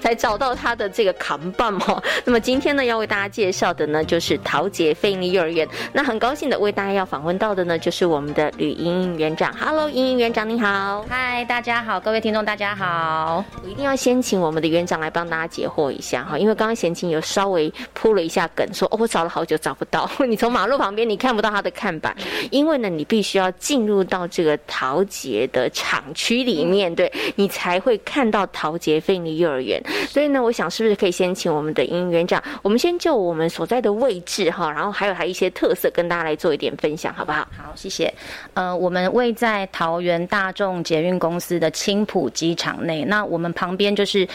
[0.02, 1.98] 才找到它的这个扛棒哈。
[2.26, 5.66] 那么今天呢，要为大家介绍的呢，就是桃杰费力幼儿园。
[5.90, 9.50] 那很高兴的为大家要访问到的呢，就是我们的吕莹莹园长。
[9.58, 11.02] Hello，莹莹园长你好。
[11.08, 13.42] 嗨，大家好，各位听众大家好。
[13.64, 21.72] 我一定要先请我们的园长来帮大家解惑一下哈，因为刚刚贤琴有稍微铺了一下梗，说哦，我找了好久找不到， 你从马路旁边你看不到它的。
[21.78, 22.12] 看板，
[22.50, 29.80] 因为呢，你必须要进入到这个陶杰的厂区里面，对你才会看到陶杰菲尼幼儿园。
[30.08, 37.46] 所以呢，我想是不是可以先请我们的营园长，我们先就我们所在的位置哈，然后还有它一些特色跟大家来做一点分享，好不好？
[37.56, 38.12] 好，谢谢。
[38.54, 44.26] 呃，我们位在桃园大众捷运公司的青浦机场内，那我们旁边就是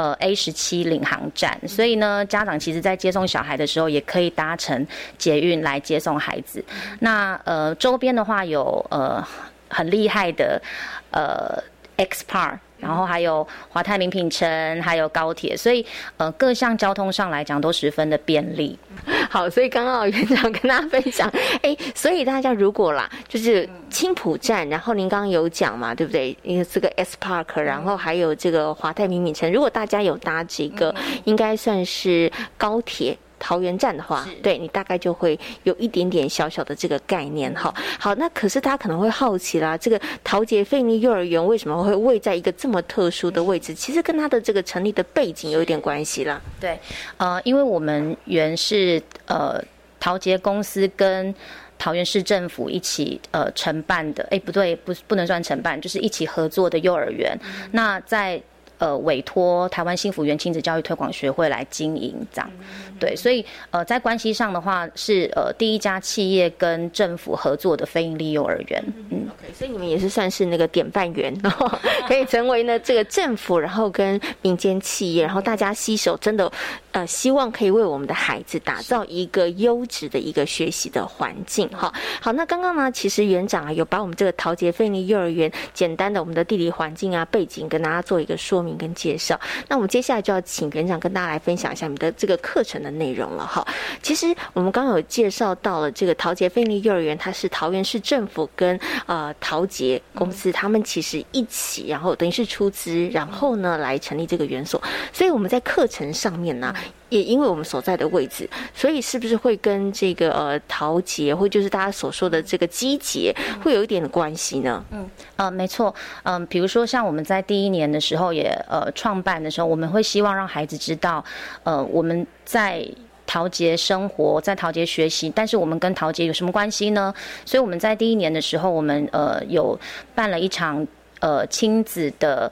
[0.00, 4.86] 呃 A 十七领航站，所以呢，家长其实在接送小孩的时候，也可以搭乘
[5.18, 6.64] 捷运来接送孩子。
[7.00, 9.22] 那呃，周边的话有呃
[9.68, 10.62] 很厉害的
[11.10, 11.62] 呃
[11.98, 12.58] X Park。
[12.80, 15.84] 然后还有华泰名品城，还有高铁，所以
[16.16, 18.78] 呃各项交通上来讲都十分的便利。
[19.30, 21.30] 好，所以刚刚园长跟大家分享，
[21.62, 26.36] 哎，所以大家如果啦，就是青浦站，然后您刚刚有讲嘛，对不对？
[26.42, 33.16] 因为这个 S Park，然后还有这个华泰名品城，如果大家有搭这个，应该算是高铁。
[33.40, 37.74] 桃园站的话，对你大概就会有一点点小小的这个概念哈。
[37.98, 43.74] 好，那可是大家可能会好奇啦，这个桃杰费尼幼儿园为什么会位在一个这么特殊的位置？
[43.74, 46.40] 其实跟它的这个成立的背景有一点关系啦。
[46.60, 46.78] 对，
[47.16, 49.58] 呃，因为我们原是呃
[49.98, 51.34] 桃杰公司跟
[51.78, 57.34] 桃园市政府一起呃承办的，哎，不对，不不能算承办，就是一起合作的幼儿园。
[57.72, 58.40] 那在
[58.80, 62.50] 呃，委托台湾幸福园亲子教育推广学会来经营，这样，
[62.98, 71.30] 对，所以呃，在关系上的话，是呃第一家企业跟政府合作的非营利幼儿园，嗯，OK，所以你们也是算是那个典范园，
[72.08, 76.50] 可以成为呢这个政府，然后跟民间企业，然后大家携手，真的，
[76.92, 88.69] 呃，希望可以为我们的孩子打造一个优质的一个学习的环境，哈，好，那刚刚呢，其实园长啊有把我们这个陶杰费尼幼儿园简单的我们的地理环境啊背景跟大家做一个说明。
[88.76, 93.66] 跟介绍，那我们接下来就要请园长跟大家来分享一下你的这个课程的内容了哈。
[94.02, 104.82] 其实我们刚刚有介绍到了这个陶杰菲利幼儿园，它是桃园市政府跟呃陶杰公司他们其实一起，然后等于是出资，然后呢来成立这个园所。
[105.12, 106.74] 所以我们在课程上面呢。
[107.10, 114.82] 也因为我们所在的位置，所以是不是会跟这个呃陶杰，或就是大家所说的这个基节，会有一点的关系呢？
[114.90, 121.22] 嗯，呃，没错，嗯，比如说像我们在第一年的时候也呃创办的时候，我们会希望让孩子知道，
[121.64, 122.86] 呃，我们在
[123.26, 127.12] 陶杰生活，在陶杰学习，但是我们跟陶杰有什么关系呢？
[127.44, 129.78] 所以我们在第一年的时候，我们呃有
[130.14, 130.86] 办了一场
[131.18, 132.50] 呃亲子的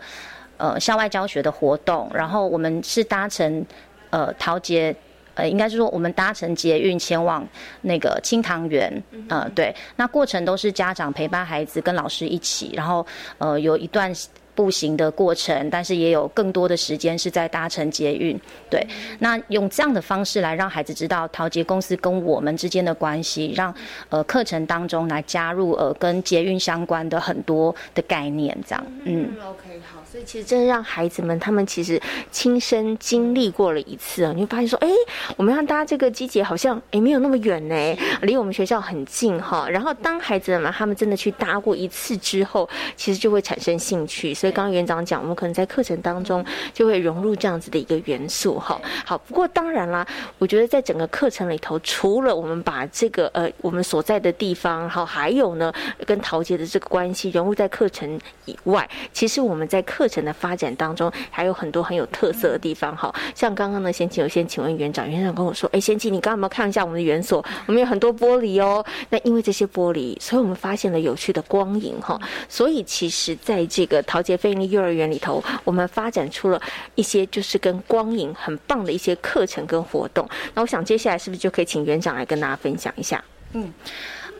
[0.56, 3.64] 呃校外教学的活动，然后我们是搭乘。
[4.10, 4.94] 呃，桃捷，
[5.34, 7.46] 呃，应该是说我们搭乘捷运前往
[7.82, 13.06] 那个清塘园，呃，对，那过程都是家长陪伴孩子跟老师一起，然后
[13.38, 14.12] 呃有一段。
[14.58, 18.36] 步行的过程，但是也有更多的时间是在搭乘捷运。
[18.68, 18.84] 对，
[19.20, 23.72] 那用这样的方式来让孩子知道陶捷公司跟我们之间的关系，让
[24.08, 28.84] 呃课程当中来加入呃跟捷运相关的很多的概念，这样。
[29.04, 34.88] 嗯，OK，好，所以其实真的让孩子们他们其实亲身经历过了一次啊，你会发现说，哎，
[35.36, 39.66] 我们要搭这个机捷好像哎没有那么远呢，离我们学校很近哈。
[39.70, 44.52] 然后当孩子们他们真的去搭过一次之后，其实就会产生兴趣，所以。
[44.58, 46.44] 刚刚园长讲，我们可能在课程当中
[46.74, 48.80] 就会融入这样子的一个元素，哈。
[49.04, 50.04] 好，不过当然啦，
[50.38, 55.72] 我觉得在整个课程里头，除了我们把这个呃我们所在的地方，好，还有呢
[56.04, 63.12] 跟陶杰的这个关系融入在课程以外，其实我们在课课程的发展当中还有很多很有特色的地方，哈。
[63.34, 67.44] 像刚刚呢，先请我先请问园长，园长跟我说，哎，先请你刚刚有没有看一下我们的园所？
[67.66, 68.84] 我们有很多玻璃哦。
[69.10, 72.16] 那因为这些玻璃，所以我们发现了有趣的光影，哈。
[72.48, 74.38] 所以其实在这个陶杰。
[74.38, 76.62] 菲尼幼儿园里头，我们发展出了
[76.94, 80.24] 一些就是跟光影很棒的一些课程跟活动。
[80.54, 83.20] 那我想接下来是不是就可以请园长来跟大家分享一下？
[83.54, 83.74] 嗯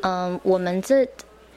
[0.02, 1.04] 嗯，我们这。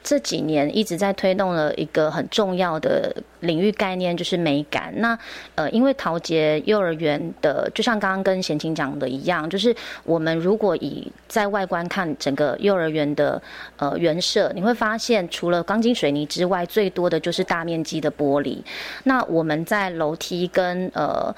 [0.02, 4.92] 这几年一直在推动了一个很重要的领域概念，就是美感。
[4.96, 5.18] 那
[5.54, 13.40] 呃，因为陶杰幼儿园的，就像刚刚跟贤清讲的一样，就是我们如果以在外观看整个幼儿园的
[13.76, 18.58] 呃园舍，你会发现除了钢筋水泥之外，最多的就是大面积的玻璃。
[19.04, 21.34] 那我们在楼梯跟呃。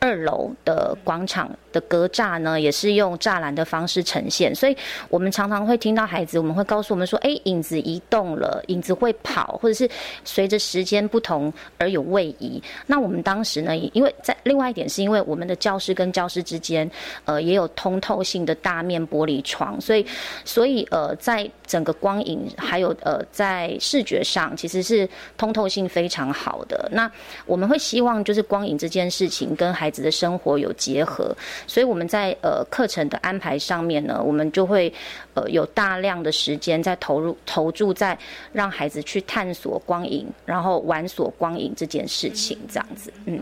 [0.00, 4.76] 二楼的广场的格栅呢，也是用栅栏的方式呈现，所以
[5.08, 9.90] 我们常常会听到孩子，我们会告诉我们说，哎，影子移动了，影子会跑，或者是
[10.24, 12.62] 随着时间不同而有位移。
[12.86, 16.88] 那我们当时呢，因为在另外一点是因为我们的教室跟教室之间，
[17.24, 20.06] 呃，也有通透性的大面玻璃窗，所以，
[20.44, 26.88] 所以呃，在整个光影还有呃在视觉上，其实是通透性非常好的。
[26.92, 27.10] 那
[27.46, 31.34] 我们会希望就是光影这件事情跟孩子的生活有结合，
[31.66, 34.92] 所以我们在呃课程的安排上面呢，我们就会
[35.34, 38.18] 呃有大量的时间在投入投注在
[38.52, 43.40] 让孩子去探索光影，然后玩索光影这件事情，这样子，嗯。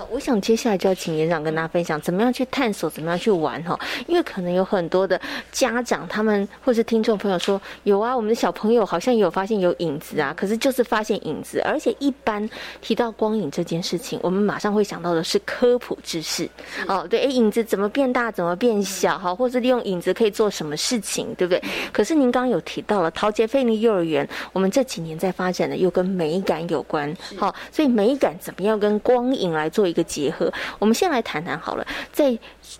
[0.00, 3.78] 好，我想接下来就要请园长跟大家分享，怎么样去探索，怎么样去玩哈。
[4.06, 5.20] 因为可能有很多的
[5.52, 12.48] 家长，他们或是听众朋友说，有啊，我们的小朋友好像有发现有影子啊，可是就是发现影子，而且一般
[12.80, 16.48] 提到光影这件事情，我们马上会想到的是科普知识
[16.88, 17.06] 哦。
[17.06, 21.62] 对，哎，影子怎么变大，怎么变小哈，或是利用影子可以做什么事情，对不对？
[21.92, 29.89] 可是您刚刚有提到了陶杰菲尼幼儿园，我们这几年在发展的又跟美感有关，好，所以美感怎么样跟光影来做？
[29.90, 32.38] 一个结合，我们先来谈谈好了，在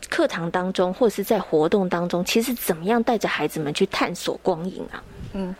[0.09, 5.03] 课堂当中或者是在活动当中，其实怎么样带着孩子们去探索光影啊？
[5.33, 5.55] 嗯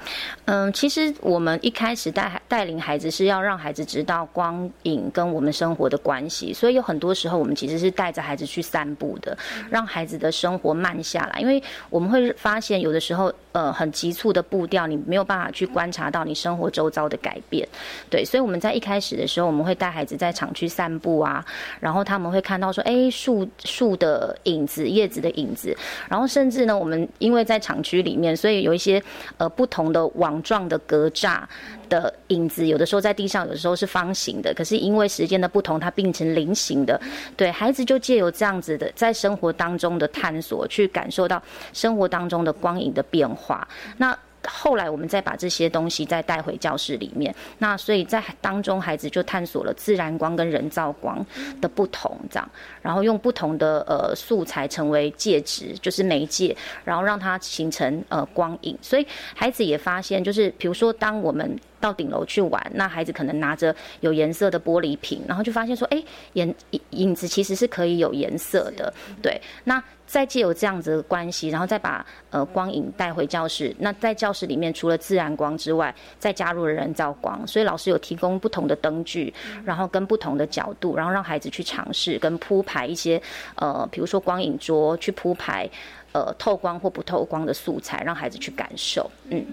[0.47, 9.37] 嗯，其实我们一开始带带领孩子是要让孩子知道光影跟我们生活的关系，所以有很多时候我们其实是带着孩子去散步的，
[9.71, 17.69] 让孩子的生活慢下来，因为我们会发现有的时候呃很急促的步调，你没有办法去观察到你生活周遭的改变，
[18.11, 21.45] 对，所以我们在一开始的时候，我们会带孩子在厂区散步啊，
[21.79, 25.77] 然后他们会看到说，哎，树树的影子、叶子的影子，
[26.09, 29.01] 然后甚至呢，我们因为在厂区里面，所以有一些
[29.37, 29.49] 呃。
[29.61, 31.43] 不同的网状的格栅
[31.91, 34.55] 的影子，有的时候在地上，有的时候是方形的。
[34.55, 36.99] 可是因为时间的不同，它变成菱形的。
[37.37, 41.43] 对孩子就借由这样子的在生活当中的探索，去感受到
[41.75, 43.29] 生活当中的光影的变。
[43.41, 43.67] 话
[43.97, 44.17] 那。
[44.49, 51.25] 后来我们再把这些东西再带回教室里面，那所以在当中孩子就探索了自然光跟人造光
[51.61, 58.75] 的不同，这样，然后用不同的呃素材成为介质，就是媒介，然后让它形成呃光影。
[58.81, 66.55] 所以孩子也发现，就是比如说当我们到顶楼去玩，那孩子可能拿着有颜色的玻璃瓶，然后就发现说，哎，影
[66.91, 69.85] 影子其实是可以有颜色的，对，那。
[70.11, 73.73] 再借有这样子的关系，然后再把呃光影带回教室。
[73.79, 77.47] 那在教室里面，除了自然光之外，再加入了人造光。
[77.47, 79.33] 所以老师有提供不同的灯具，
[79.65, 83.23] 然后跟不同的角度，然后让孩子去尝试跟铺排一些
[83.55, 85.71] 呃，比如说光影桌去铺排
[86.11, 89.09] 呃透光或不透光的素材，让孩子去感受。
[89.29, 89.47] 嗯。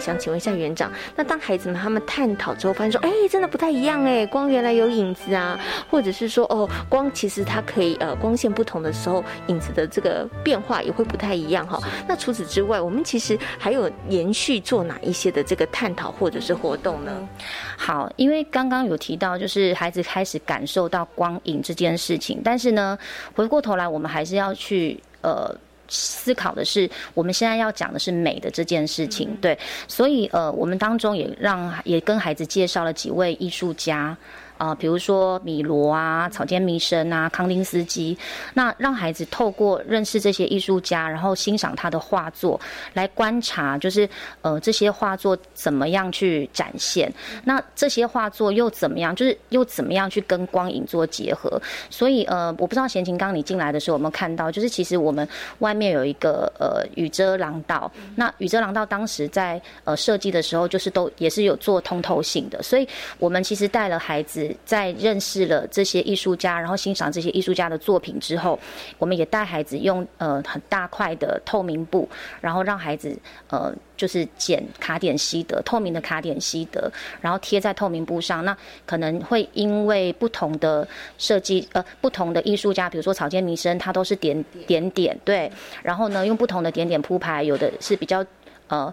[0.00, 11.78] 想请问一下园长，那当孩子们他们探讨之后，发现说，哎，真的不太一样哎，光原来有影子啊，或者是说，哦，光其实它可以呃，光线不同的时候，影子的这个变化也会不太一样哈。
[12.08, 17.28] 那除此之外，我们其实还有延续做哪一些的这个探讨或者是活动呢？
[17.76, 22.98] 好，因为刚刚有提到，就是孩子开始感受到光影这件事情，但是呢，
[23.34, 25.54] 回过头来，我们还是要去呃。
[25.90, 34.16] 思考的是，我们现在要讲的是美的这件事情，对，所以呃，我们当中也让也跟孩子介绍了几位艺术家。
[34.60, 38.14] 啊，比如说米罗啊、草间弥生啊、康丁斯基，
[38.52, 42.60] 那让孩子透过认识这些艺术家，然后欣赏他的画作，
[42.92, 44.06] 来观察，就是
[44.42, 47.10] 呃这些画作怎么样去展现，
[47.42, 51.58] 那这些画作又怎么样，就是又怎么样去跟光影做结合。
[51.88, 55.26] 所以呃，我不知道贤琴刚你进来的时候有没有看到，就是其实我们
[55.60, 62.86] 外面有一个呃雨遮廊道，那雨遮廊道当时在呃设计的时候，就是都也是有做通透性的，所以
[63.18, 64.49] 我们其实带了孩子。
[64.64, 68.58] 在认识了这些艺术家，然后欣赏这些艺术家的作品之后，
[68.98, 72.08] 我们也带孩子用呃很大块的透明布，
[72.40, 73.16] 然后让孩子
[73.48, 76.90] 呃就是剪卡点西德透明的卡点西德，
[77.20, 78.44] 然后贴在透明布上。
[78.44, 80.86] 那可能会因为不同的
[81.18, 85.50] 设计呃不同的艺术家，比如说草间弥生，他都是点点点对，
[85.82, 88.24] 然后呢用不同的点点铺排，有的是比较
[88.68, 88.92] 呃。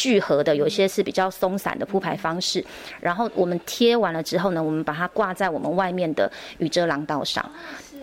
[0.00, 2.64] 聚合的有些是比较松散的铺排方式，
[3.00, 7.44] 然后我们贴完了之后呢，我们把它挂在我们外面的雨遮廊道上。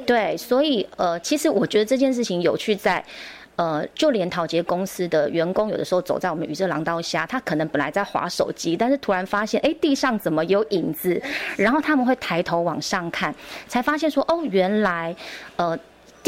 [0.06, 3.04] 对，所以呃，其实我觉得这件事情有趣在，
[3.56, 11.20] 呃，就连陶杰公司的员工有的时候走在我们雨遮廊道下，他可能本来在划手机，但是突然发现，哎，地上怎么有影子？
[11.58, 13.34] 然后他们会抬头往上看，
[13.68, 15.16] 才发现说，哦，原来，
[15.56, 15.78] 呃。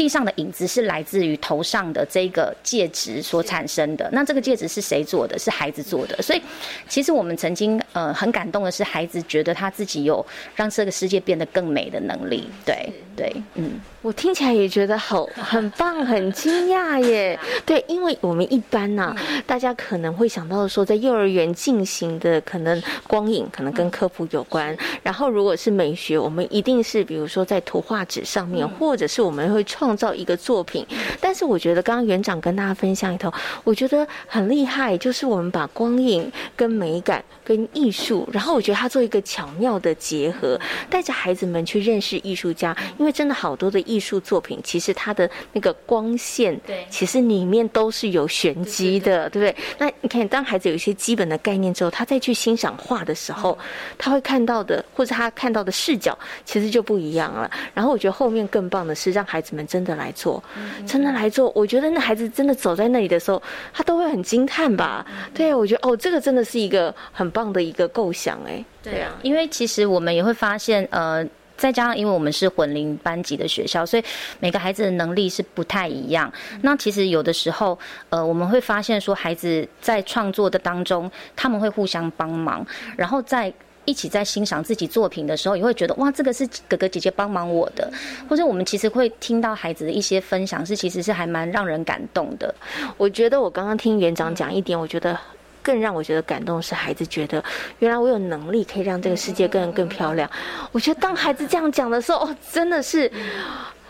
[0.00, 4.08] 地上的影子是来自于头上的这个戒指所产生的。
[4.12, 5.38] 那这个戒指是谁做的？
[5.38, 6.16] 是孩子做的。
[6.22, 6.40] 所以，
[6.88, 10.24] 其实我们曾经呃很感动的是，孩子觉得他自己有
[10.54, 12.48] 让这个世界变得更美的能力。
[12.64, 13.72] 对对，嗯。
[14.02, 17.38] 我听起来也觉得好很棒，很惊讶耶。
[17.66, 19.14] 对，因为我们一般呢，
[19.46, 24.74] 大家可能会想到说，在幼儿园进行的可能光影可能跟科普有关。
[25.02, 29.89] 然后如果是美学，我们一定是比如说在图画纸上面，或者是我们会创。
[29.90, 30.86] 创造一个作品。
[31.20, 33.32] 但是我觉得刚刚园长跟大家分享里头，
[33.64, 40.56] 我觉得很厉害，就是我们把光影跟美感跟艺术，然后我觉得他做一个巧妙的结合，
[40.88, 49.64] 带着孩子们去认识艺术家，因为真的好多的艺术作品，其实它的那个光线，对，其实里面都是有玄机的，对不对？
[49.78, 53.58] 那你看，当孩子有一些基本的概念之后，他再去欣赏画的时候，
[53.98, 57.50] 他会看到的，或者他看到的视角，其实就不一样了。
[57.74, 60.40] 然后我觉得后面更棒的是，让孩子们真的来做，
[60.86, 61.50] 真的来做。
[61.56, 63.42] 我觉得那孩子真的走在那里的时候，
[63.72, 65.04] 他都会很惊叹吧？
[65.34, 71.26] 对啊，我觉得哦，这个真的是一个很棒的一个构想，哎，对啊，因为其实我们也会发现，呃。
[71.60, 74.02] 再加上，因为我们是混龄班级的学校，所以
[74.38, 76.32] 每个孩子的能力是不太一样。
[76.62, 77.78] 那其实有的时候，
[78.08, 82.66] 呃，我们会发现说，孩子在创作的当中，他们会互相帮忙，
[82.96, 83.52] 然后在
[83.84, 87.92] 一起在欣赏自己作品的时候，也会觉得哇，这个是哥哥姐姐帮忙我的。
[88.26, 92.54] 或者我们其实会听到孩子的一些分享，是其实是还蛮让人感动的。
[92.96, 95.14] 我觉得我刚刚听园长讲一点，我觉得。
[95.62, 97.42] 更让我觉得感动是孩子觉得，
[97.78, 100.30] 原来我有能力可以让这个世界更更漂亮。
[100.72, 103.10] 我觉得当孩子这样讲的时候，哦，真的是。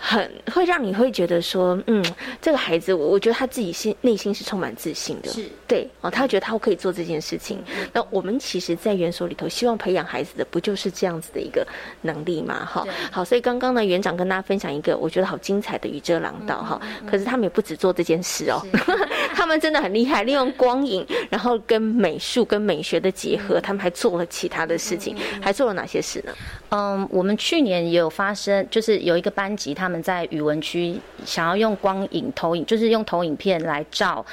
[0.03, 2.03] 很会让你会觉得说，嗯，
[2.41, 7.63] 这个孩子，我我觉得他自己心内心是充满自信的，是对哦，他觉得他可以做这件事情。
[7.93, 11.67] 那我们其实，在园所里头，希望培养孩子的，不就是这样子的一个
[12.01, 12.65] 能力嘛？
[12.65, 16.81] 哈，好，所以刚刚呢，园长跟大家分享一个我觉得好精彩的宇遮廊道哈。
[17.07, 18.59] 可是他们也不止做这件事哦，
[19.37, 26.33] 他们真的很厉害，利用光影，然后跟美术跟美学的结合，他们还做了其他的事情，还做了哪些事呢？
[26.71, 34.25] 嗯，我们去年也有发生，就是有一个班级，他们在语文区想要用光影投影，就是用投影片来照。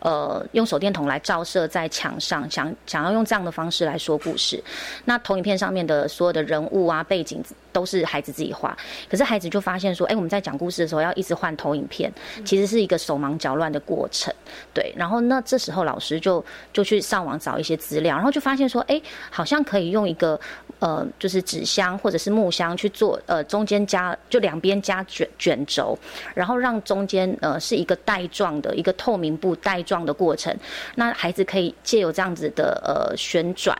[0.00, 4.62] 呃，用手电筒来照射在墙上，想想要用这样的方式来说故事。
[5.06, 7.42] 那投影片上面的所有的人物啊、背景
[7.72, 8.76] 都是孩子自己画。
[9.08, 12.12] 可是孩子就发现说，哎，我们在讲故事的时候要一直换投影片，
[12.44, 14.30] 其实是一个手忙脚乱的过程。
[14.74, 19.00] 对，然后那这时候老师就就去上网找一些资料，然后就发现说，哎，
[19.30, 20.38] 好像可以用一个
[20.78, 25.98] 呃，就是纸箱或者是木箱去做，呃，中间加就两边加卷卷轴，
[26.34, 29.94] 然后让中间呃是一个带状的一个透明布带状。
[30.04, 30.54] 的过程，
[30.96, 33.74] 那孩子可以借由这样子的呃旋转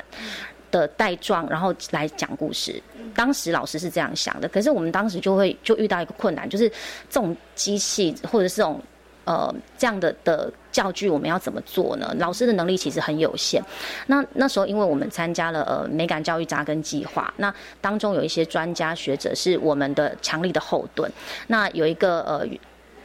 [0.70, 2.82] 的带状，然后来讲故事。
[3.14, 6.66] 当时老师是这样想的，可是我们当时就会就遇到一个困难，就是
[7.10, 8.80] 这种机器或者是这种
[9.24, 12.14] 呃这样的的教具，我们要怎么做呢？
[12.18, 13.62] 老师的能力其实很有限。
[14.06, 21.10] 那那时候，因为我们参加了呃美感教育扎根计划，那当中有一些专家学者是我们的强力的后盾。
[21.46, 22.46] 那有一个呃。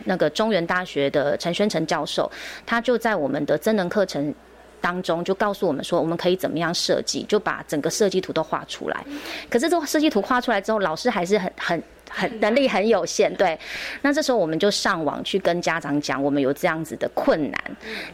[0.05, 2.31] 那个中原大学的陈宣成教授，
[2.65, 4.33] 他就在我们的真能课程
[4.81, 9.05] 当中就告诉我们说，我们可以怎么样设计，就把整个设计图都画出来。
[9.49, 13.33] 可是这个设计图画出来之后，老师还是很很很能力很有限。
[13.35, 13.59] 对，
[14.01, 17.61] 那这时候我们就上网去跟家长讲，我们有这样子的困难。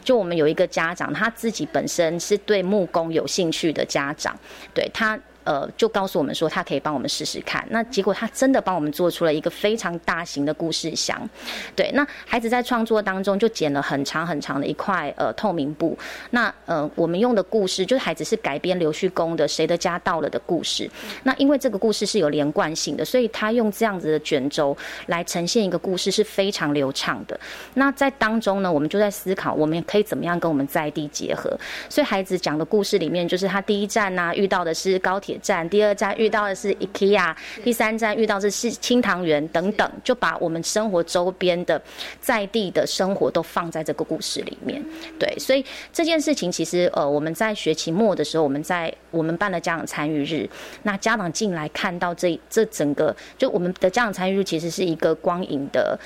[0.04, 4.38] 就我们有一个家长，他自己本身是对木工有兴趣的家长，
[4.74, 5.20] 对他。
[5.46, 7.66] 呃，就告诉我们说他可以帮我们试试看。
[7.70, 11.18] 那结果他真的帮我们做出了一个非常大型的故事箱。
[11.76, 15.98] 对，那孩子在创作当中就剪了很长很长的一块呃透明布。
[16.32, 20.90] 那呃，我们用的故事就是孩子是改编刘旭公的《谁的家到了》的故事。
[21.22, 24.76] 那因为这个故事是有连贯性的，所以他用这样子的卷轴
[25.06, 27.40] 来呈现一个故事是非常流畅的。
[27.76, 31.56] 那在当中呢，我们就在思考我们可以怎么样跟我们在地结合。
[31.88, 35.35] 所以孩子讲的故事里面，就是他第一站呢遇到的是高铁。
[35.42, 41.82] 站第二站遇到的是 IKEA，第三站遇到的是清塘园等等，就把我们生活周边的
[42.20, 44.84] 在地的生活都放在这个故事里面。
[45.20, 50.50] 对，所以这件事情其实呃，我们在学期末的时候，我们在我们办了家长参与日，
[50.84, 55.98] 那家长进来看到这这整个，就我们的家长参与日其实是一个光影的。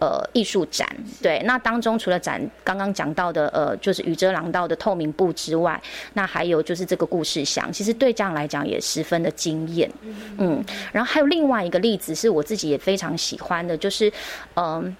[0.00, 0.88] 呃，艺术展
[1.20, 5.80] 对，那当中除了展刚刚讲到的呃，就是雨遮廊道的透明布之外，
[6.12, 9.90] 那还有就是这个故事箱，其实对这样来讲也十分的惊艳，
[10.38, 14.12] 嗯，然后还有另外一个例子是我自己也非常喜欢的，就是
[14.54, 14.96] 嗯，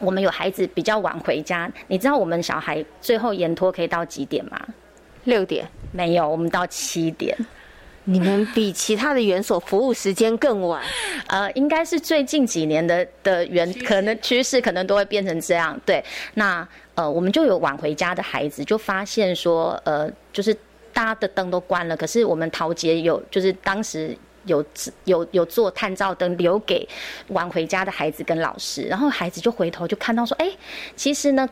[0.00, 4.58] 我们有孩子比较晚回家，你知道我们小孩最后延托可以到几点吗？
[5.24, 5.68] 六点？
[5.92, 7.36] 没有，我们到七点。
[8.04, 10.82] 你们比其他的园所服务时间更晚，
[11.28, 15.78] 呃，应该是最近几年的的园可能趋势可能都会变成这样。
[15.86, 20.52] 对，那呃，我们就有晚回家的孩子，就发现说，呃，就是
[20.92, 24.64] 大家的灯都关了，可是我们陶杰有，就是当时有
[25.04, 26.88] 有有做探照灯留给
[27.28, 30.50] 晚回家的孩子跟老师，然后孩子就回头就看到说，哎，
[30.96, 31.48] 其实呢。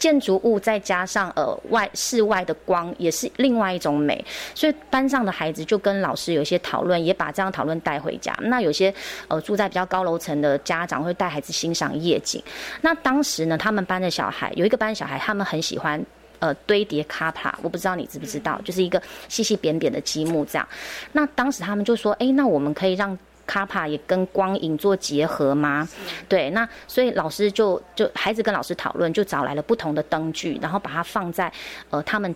[0.00, 4.24] 建筑物再加上呃外室外的光，也是另外一种美。
[4.54, 8.34] 所以班上的孩子就跟老师有一些讨论，也把这样讨论带回家。
[8.42, 8.92] 那有些
[9.28, 12.42] 呃住在比较高楼层的家长会带孩子欣赏夜景。
[12.80, 16.02] 那当时呢，他们班的小孩有一个班小孩，他们很喜欢
[16.38, 20.66] 呃堆叠卡帕，我不知道你知不知道，就是一个细细扁扁的积木这样。
[21.12, 23.16] 那当时他们就说，哎，那我们可以让。
[23.50, 25.88] 卡帕也跟光影做结合吗？
[26.28, 31.52] 对，那所以老师就就孩子跟老师讨论，就找来了不同的灯具，然后把它放在
[31.90, 32.32] 呃他们。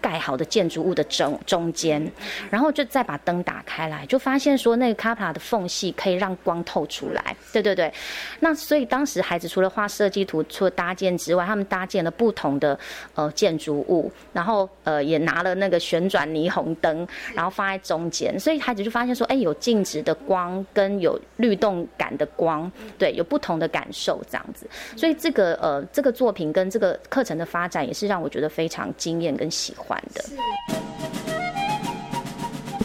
[0.00, 2.10] 盖好的建筑物的中中间，
[2.50, 7.36] 然后就再把灯打开来，就发现说那个卡帕的缝隙可以让光透出来。
[7.52, 7.92] 对对对，
[8.40, 12.78] 那所以当时孩子除了画设计图、除了搭建之外，他们搭建了不同的
[13.14, 24.68] 呃建筑物，然后呃也拿了那个旋转霓虹灯，然后放在中间，所以孩子就发现说，哎，有静止的光跟有律动感的光，对，有不同的感受这样子。
[24.96, 29.87] 所以这个呃这个作品跟这个课程的发展，也是让我觉得非常惊艳跟喜欢。
[29.88, 31.27] 还的。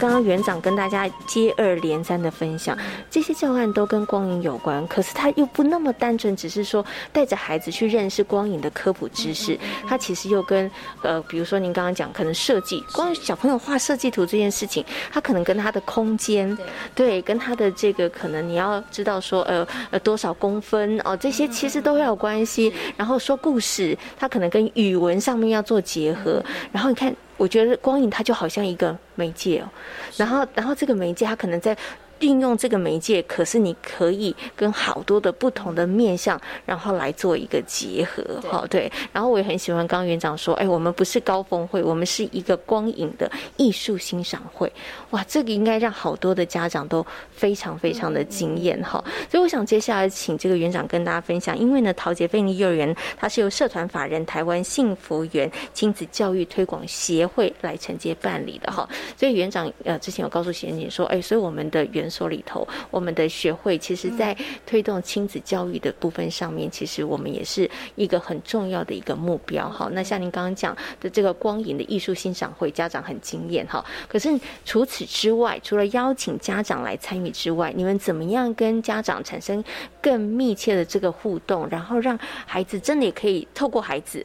[0.04, 2.78] 刚刚园长跟大家接二连三的分享，
[3.10, 9.58] 这些教案都跟光影有关，可是他又不那么单纯，只是说带着孩子去认识光影的科普知识。
[9.88, 10.70] 他其实又跟
[11.04, 16.58] 呃，比如说您刚刚讲，可能设计，光小朋友画设计图这件事情，他可能跟他的空间，
[16.94, 22.74] 对，跟他的这个可能你要知道说呃呃多少公分哦，这些其实都有关系。
[22.98, 26.44] 然后说故事，他可能跟语文上面要做结合。
[26.74, 27.16] 然后你看。
[27.38, 29.70] 我觉得光影它就好像一个媒介哦，
[30.18, 31.76] 然后，然后这个媒介它可能在。
[32.24, 38.90] 运用这个媒介，可是你可以跟好多的不同的面向，然后来做一个结合，哈，对。
[39.12, 44.72] 然后我也很喜欢刚园长说，哎，我们不是高峰会，我们是一个光影的艺术欣赏会。
[45.10, 49.04] 哇，这个应该让好多的家长都非常非常的惊艳，哈。
[49.30, 58.88] 所以我想接下来请这个园长跟大家分享，因为呢，陶杰菲尼幼儿园它是由社团法人台湾幸福园亲子教育推广协会来承接办理的，哈。
[59.18, 64.38] 所以园长呃之前有告诉贤姐说，哎，所以我们的园所里头，我们的学会其实，在
[64.68, 69.68] 推动亲子教育的部分上面，其实我们也是一个很重要的一个目标。
[69.70, 73.84] 哈，那像您刚刚讲的这个光影的艺术欣赏会，家长很惊艳哈。
[74.08, 74.30] 可是
[74.64, 79.64] 除此之外，除了邀请家长来参与之外，你们怎么样跟家长产生
[80.00, 84.24] 更密切的这个互动，然后让孩子真的也可以透过孩子，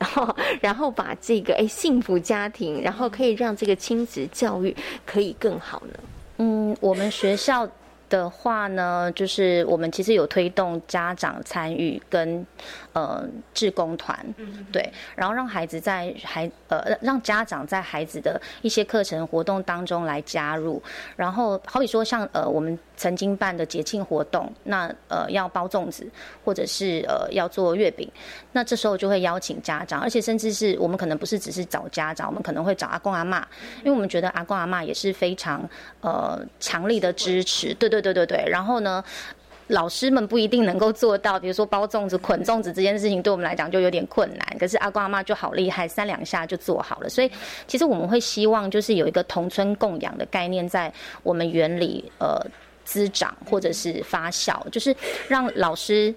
[0.61, 4.76] 然后把这个哎幸福家庭，然后可以让这个亲子教育
[5.07, 5.99] 可以更好呢？
[6.39, 7.68] 嗯，我们学校
[8.09, 12.47] 的话呢，就是我们其实有推动家长参与跟
[12.93, 13.22] 呃
[13.53, 14.18] 志工团，
[14.72, 20.82] 对，然后让孩子在孩呃让家长在孩子的一些课程活动当中来加入，
[21.16, 22.78] 然后好比说像呃我们。
[22.99, 26.05] 曾经办的节庆活动，那呃要包粽子，
[26.44, 28.11] 或者是呃要做月饼，
[28.51, 33.38] 那这时候就会邀请家长，而且甚至是我们可能不是只是找家长，我们可能会找阿公阿妈，
[33.78, 35.62] 因为我们觉得阿公阿妈也是非常
[36.01, 38.44] 呃强力的支持，对对对对对。
[38.49, 39.05] 然后呢，
[39.68, 44.59] 老师们不一定能够做到，比如说包粽子、捆粽子这件事情，对我们来讲就有点困难。
[44.59, 47.09] 可是阿公阿妈就好厉害，三两下就做好了。
[47.09, 47.30] 所以
[47.68, 50.92] 其实我们会希望就是有一个同村共养的概念在
[51.22, 52.44] 我们园里，呃。
[52.89, 54.97] 滋长或者是发酵，就是
[55.28, 56.14] 让老师、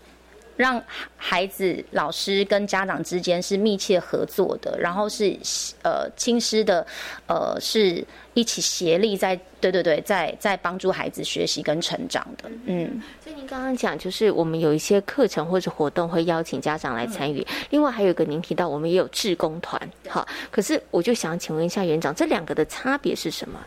[0.55, 0.81] 让
[1.17, 5.37] 孩子、老师跟家长之间是密切合作的，然后是
[5.83, 6.87] 呃亲师的，
[7.27, 8.01] 呃是
[8.33, 12.49] 一起协力在对对对，在在帮助孩子学习跟成长的。
[12.67, 23.59] 嗯，所以您刚刚讲，就是我们有一些课程或者活动会邀请家长来参与，另外还有一个您提到我们也有志工团，好，可是我就想请问一下园长，这两个的差别是什么？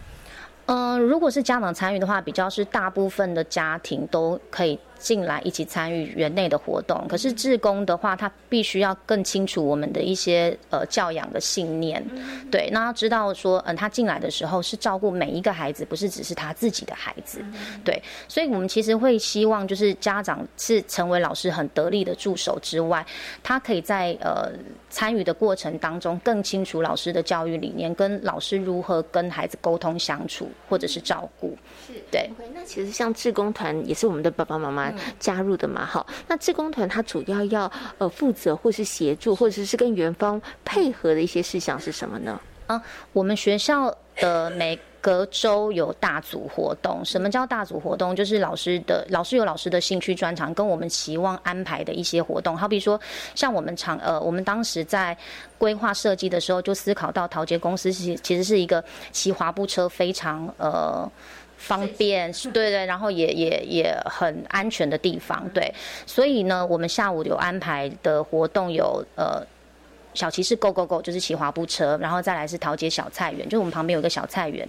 [0.66, 4.78] 嗯，如果是家长参与的话，比较是大部分的家庭都可以。
[4.96, 12.02] 进来一起参与园内的活动，可是志工的话，他必须要更清楚我们的一些呃教养的信念，
[12.50, 17.44] 对，那要知道说，嗯，他进来的时候是照顾每一个孩子，不是只是他自己的孩子，
[17.84, 23.04] 对，所以我们其实会希望就是家长是成为老师很得力的助手之外，
[23.42, 24.50] 他可以在呃
[24.94, 32.30] 参与的过程当中更清楚老师的教育理念，跟老师如何跟孩子沟通相处或者是照顾，是对。
[32.54, 34.94] 那其实像志工团也是我们的爸爸妈妈。
[35.18, 42.38] 加入的嘛，好，那志工团它主要要呃负责或是协助，或者是跟园方配合的一些事项是什么呢？
[42.68, 42.80] 啊，
[43.12, 47.04] 我们学校的每隔周有大组活动。
[47.04, 48.16] 什么叫大组活动？
[48.16, 52.56] 就是老师的老师有老师的兴趣专长，跟我们期望安排的一些活动。
[52.56, 52.98] 好比说，
[53.34, 55.14] 像我们常呃，我们当时在
[55.58, 58.82] 规划设计的时候，就思考到陶杰公司其其实是一个
[59.12, 61.06] 骑滑步车非常呃。
[61.56, 65.72] 方便，对对，然后也也也很安全的地方，对，
[66.04, 69.40] 所以呢，我们下午有安排的活动有呃
[70.14, 74.66] 小骑士 Go Go Go 就是骑滑步车，然后再来是桃姐小菜园，就是我们旁边有个小菜园。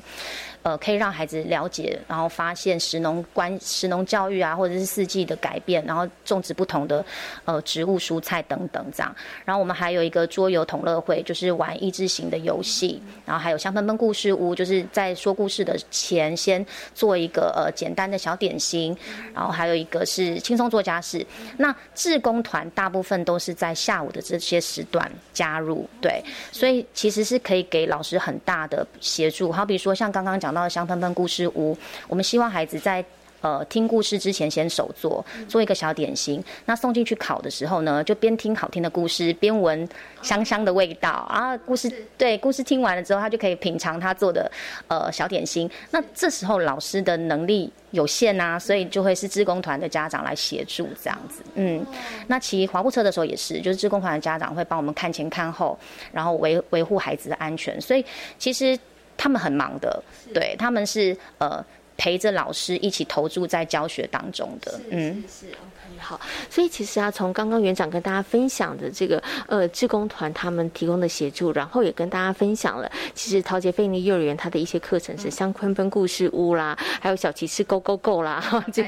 [0.63, 7.05] 呃，可以让孩子了解，然后发现食农关食农教育啊，或者是四季的改变，然后种植不同的
[7.43, 9.15] 呃植物、蔬菜等等这样。
[9.45, 12.99] 然后我们还有一个桌游同乐会，就是玩益智型的游戏。
[13.27, 16.65] 然后还有香喷喷故事屋，就是在说故事的前先
[16.95, 18.97] 做一个呃简单的小点心。
[19.35, 21.23] 然后还有一个是轻松做家事。
[21.57, 29.51] 那志工团大部分都是在下午的这些时段加入，对，所以其实是可以给老师很大的协助。
[29.51, 30.55] 好比说像刚刚讲。
[30.55, 31.77] 到的香喷喷故事屋，
[32.07, 33.03] 我们希望孩子在
[33.45, 36.43] 呃听故事之前先手做，做一个小点心。
[36.65, 39.87] 那送进去烤的时候呢，就边听好听的故事，边闻
[40.23, 41.55] 香香的味道啊。
[41.57, 41.87] 故事
[42.17, 44.51] 对故事听完了之后，他就可以品尝他做的
[44.87, 45.69] 呃小点心。
[45.91, 51.43] 那这时候老师的能力有限呐，所以就会是志工团的家长来协助这样子。
[51.53, 51.85] 嗯，
[52.25, 55.77] 那骑滑步车的时候也是，就是志工团的家长会帮我们看前看后，
[56.11, 57.79] 然后维维护孩子的安全。
[57.79, 58.03] 所以
[58.39, 58.75] 其实。
[59.17, 61.65] 他们很忙的，对他们是呃
[61.97, 65.23] 陪着老师一起投注在教学当中的，嗯。
[66.05, 78.83] 好，所以其实啊，从刚刚园长跟大家分享的这个呃，志工团他们提供的协助，然后也跟大家分享了，其实陶杰菲尼幼儿园它的一些课程是像昆奔故事屋啦，还有小骑士 Go Go Go 啦，这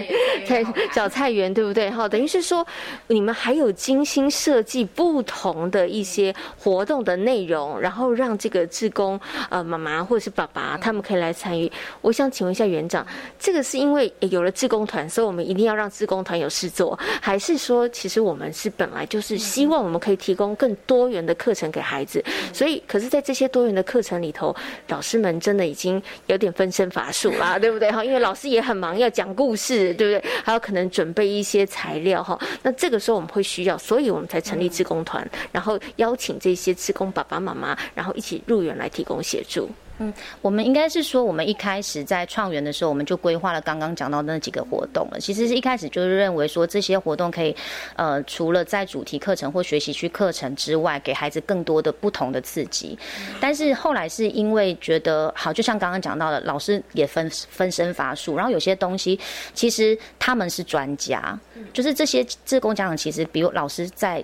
[0.45, 0.63] 菜
[0.93, 1.89] 小菜园对不对？
[1.89, 2.63] 哈，等于是说
[3.07, 11.71] 你们还有精心设计不同的一些活动的内容，然后让这个志工呃妈妈或者是爸爸他们可以来参与。
[12.01, 13.03] 我想请问一下园长，
[13.39, 16.97] 这个是因为有了志工团，所以我们一定要让志工团有事做。
[17.21, 24.55] 还是说，其实我们是本来就是希望我们可以提供更多元的课程给孩子，所以，可是，在这些多元的课程里头，
[24.87, 28.03] 老师们真的已经有点分身乏术啦， 对不对哈？
[28.03, 30.31] 因为老师也很忙，要讲故事，对不对？
[30.43, 32.39] 还有可能准备一些材料哈。
[32.63, 39.69] 那这个时候我们会需要，所以我们才成立志工团，然后邀请这些志工爸爸妈妈，然后一起入园来提供协助。
[39.99, 45.19] 嗯，我们应该是说，我们一开始在创园的时候，我们就规划了刚刚讲到的那几个活动了。
[45.19, 47.55] 其实是一开始就是认为说，这些活动可以，
[47.95, 52.97] 呃，除了在主题课程或学习区课程之外，给孩子更多的不同的刺激。
[53.39, 59.19] 但是后来是因为觉得，好，就像刚刚讲到的，老师也分分身乏术，然后有些东西
[59.53, 61.39] 其实他们是专家，
[61.73, 64.23] 就是这些自工家长其实比老师在。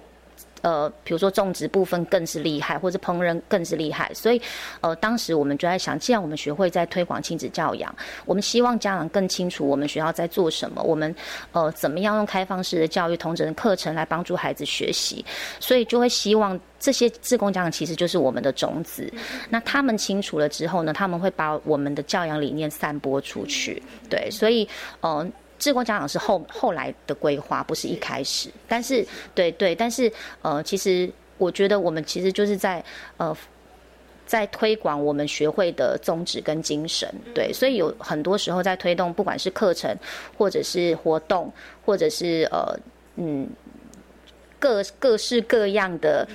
[0.64, 4.42] 呃，比如说种植部分更是厉害，或者烹饪更是厉害，所以，
[4.82, 7.94] 呃，当时我们就在想，既然我们学会在推广亲子教养，
[8.26, 11.14] 我们希望家长更清楚我们学校在做什么，我们
[11.52, 15.24] 呃怎么样用开放式的教育、同整的课程来帮助孩子学习，
[15.60, 19.12] 所以就会希望这些自工家长其实就是我们的种子，
[19.50, 24.68] 那他们清楚了之后呢，他们会把我们的教养理念散播出去，对，所以，
[25.02, 25.30] 呃。
[25.64, 28.50] 志工家长是后后来的规划，不是一开始。
[28.68, 30.12] 但是，对对，但是
[30.42, 32.84] 呃，其实我觉得我们其实就是在
[33.16, 33.34] 呃，
[34.28, 37.10] 在推广我们学会的宗旨跟精神。
[37.34, 39.98] 对，所以有很多时候在推动，不管是课程，
[40.38, 41.50] 或者是活动，
[41.86, 42.78] 或者是呃
[43.16, 43.48] 嗯
[44.60, 46.28] 各各式各样的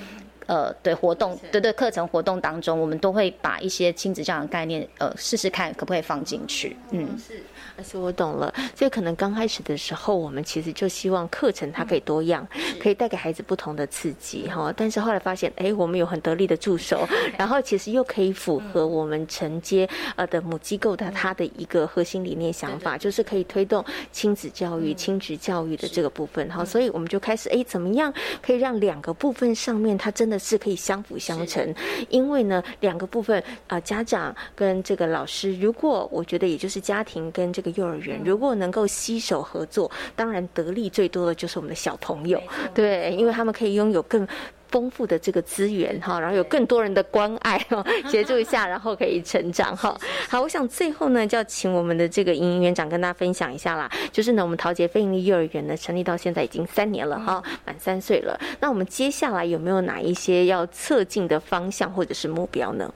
[0.49, 6.77] 呃对活动，对对课程活动当中，我们都会把一些亲子教养概念呃试试看可不可以放进去。
[6.91, 7.17] 嗯。
[7.17, 7.41] 是。
[7.77, 12.45] 而且我懂了，所以可能刚开始的时候，我们其实就希望课程它可以多样，
[12.81, 14.75] 可以带给孩子不同的刺激哈。
[14.77, 17.07] 但是后来发现，哎，我们有很得力的助手，
[17.39, 26.65] 然后其实又可以符合我们承接呃的母机构的它的一个核心理念想法，就是可以推动亲子教育、亲职教育的这个部分哈。
[26.65, 31.75] 所以我们就开始哎，怎么样可以让两个部分上面它真的是可以相辅相成？
[32.11, 37.69] 因为呢，两个部分啊，家长跟这个老师，如果我觉得也就是家庭跟这个。
[37.79, 42.43] 幼儿园如果能够携手合作，当然得利最多的就是我们的小朋友，
[42.75, 44.27] 对，因为他们可以拥有更
[44.71, 49.97] 丰富的这个资源哈，然后有更多人的关爱哈， 协助一下，然后可以成长哈。
[50.29, 58.39] 好，我想最后呢，就要请我们的这个营营园长跟大家分享一下啦，就是呢，我们陶杰非营利幼儿园呢成立到现在已经三年了哈，满三岁了。
[58.61, 62.93] 那我们接下来有没有哪一些要测进的方向或者是目标呢？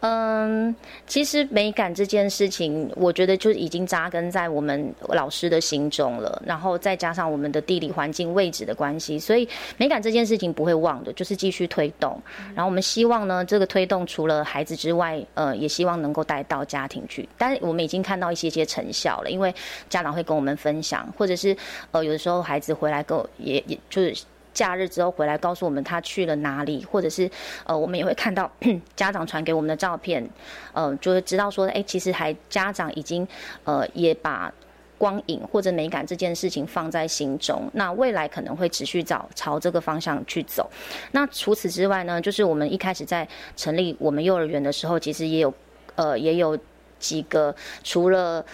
[0.00, 0.72] 嗯，
[1.08, 6.40] 其实美感这件事情，我觉得就已经扎根在我们老师的心中了。
[6.46, 12.16] 然后再加上我们的地理环境位置的关系，所以美感这件事情不会忘的，就是继续推动。
[12.54, 17.28] 然后我们希望呢，这个推动除了孩子之外，呃，也希望能够带到家庭去。
[17.36, 19.52] 但是我们已经看到一些些成效了，因为
[19.88, 21.56] 家长会跟我们分享，或者是
[21.90, 24.14] 呃，有的时候孩子回来跟我也也就是。
[24.58, 27.30] 假日之后回来告诉我们他去了哪里，或者是
[27.64, 28.50] 呃，我们也会看到
[28.96, 30.28] 家长传给我们的照片，
[30.72, 33.24] 呃，就会知道说，哎，其实还家长已经
[33.62, 34.52] 呃也把
[34.98, 40.68] 光影或者美感这件事情放在心中，那未来可能会持续找朝这个方向去走。
[41.12, 45.54] 那除此之外呢，就是我们一开始在成立我们幼儿园的时候，其实也有
[45.94, 46.58] 呃也有
[46.98, 47.54] 几个
[47.84, 48.44] 除了。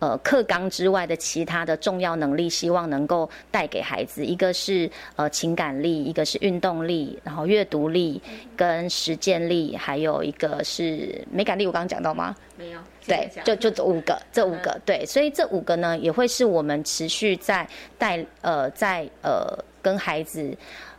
[0.00, 8.20] 呃，课纲之外的其他的重要能力，希望能够带给孩子，一个是呃情感力，一个是运动力，然后阅读力
[8.54, 11.66] 跟实践力，还有一个是美感力。
[11.66, 12.34] 我刚刚讲到吗？
[12.58, 12.80] 没有。
[13.06, 17.66] 对，就就这五个，这五个对，所以这五个呢，也会是我们持续在
[17.96, 20.54] 带呃在呃跟孩子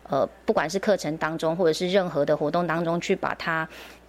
[0.10, 3.68] 呃不管是课程当中，或者是任何的活动当中去把它。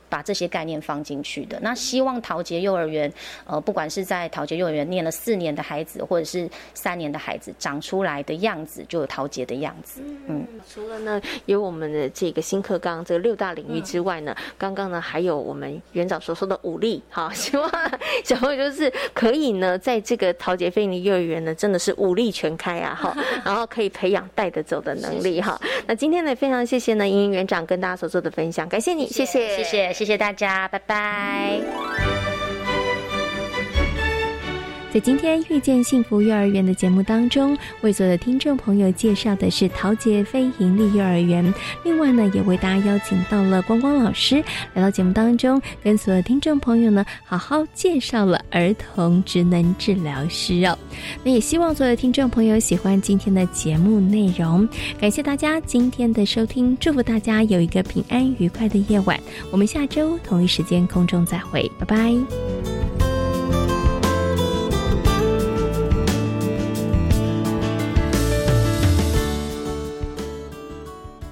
[0.09, 3.13] 把这些概念放进去的，那希望陶杰幼儿园，
[3.45, 10.01] 呃，不管是在陶杰幼儿园念了四年的孩子，或者是三年的孩子，长出来的样子就有陶杰的样子。
[10.27, 17.71] 嗯，除了呢有我们的这个新课纲这六大领域之外呢，刚刚呢还有我们园长所说的武力，哈，希望
[18.25, 25.61] 小朋友就是可以呢在这个陶杰菲尼幼儿园呢，真的是武力全开啊，哈， 然后可以培养带得走的能力，哈。
[25.87, 29.96] 那今天呢，非常谢谢呢莹莹园长跟大家所做的分享，感谢你，谢谢，谢谢。
[29.97, 32.36] 谢谢大家，拜拜。
[34.97, 41.53] 在今天遇见幸福幼儿园的节目当中，为所有的听众朋友介绍的是桃杰非营利幼儿园。
[41.85, 44.43] 另外呢，也为大家邀请到了光光老师
[44.73, 50.79] 来到节目当中，跟所有听众朋友呢好好介绍了儿童职能治疗师哦。
[51.23, 54.67] 那也希望所有的听众朋友喜欢今天的节目内容，
[54.99, 59.21] 感谢大家今天的收听，祝福大家有一个平安愉快的夜晚。
[59.51, 63.16] 我们下周同一时间空中再会，拜拜。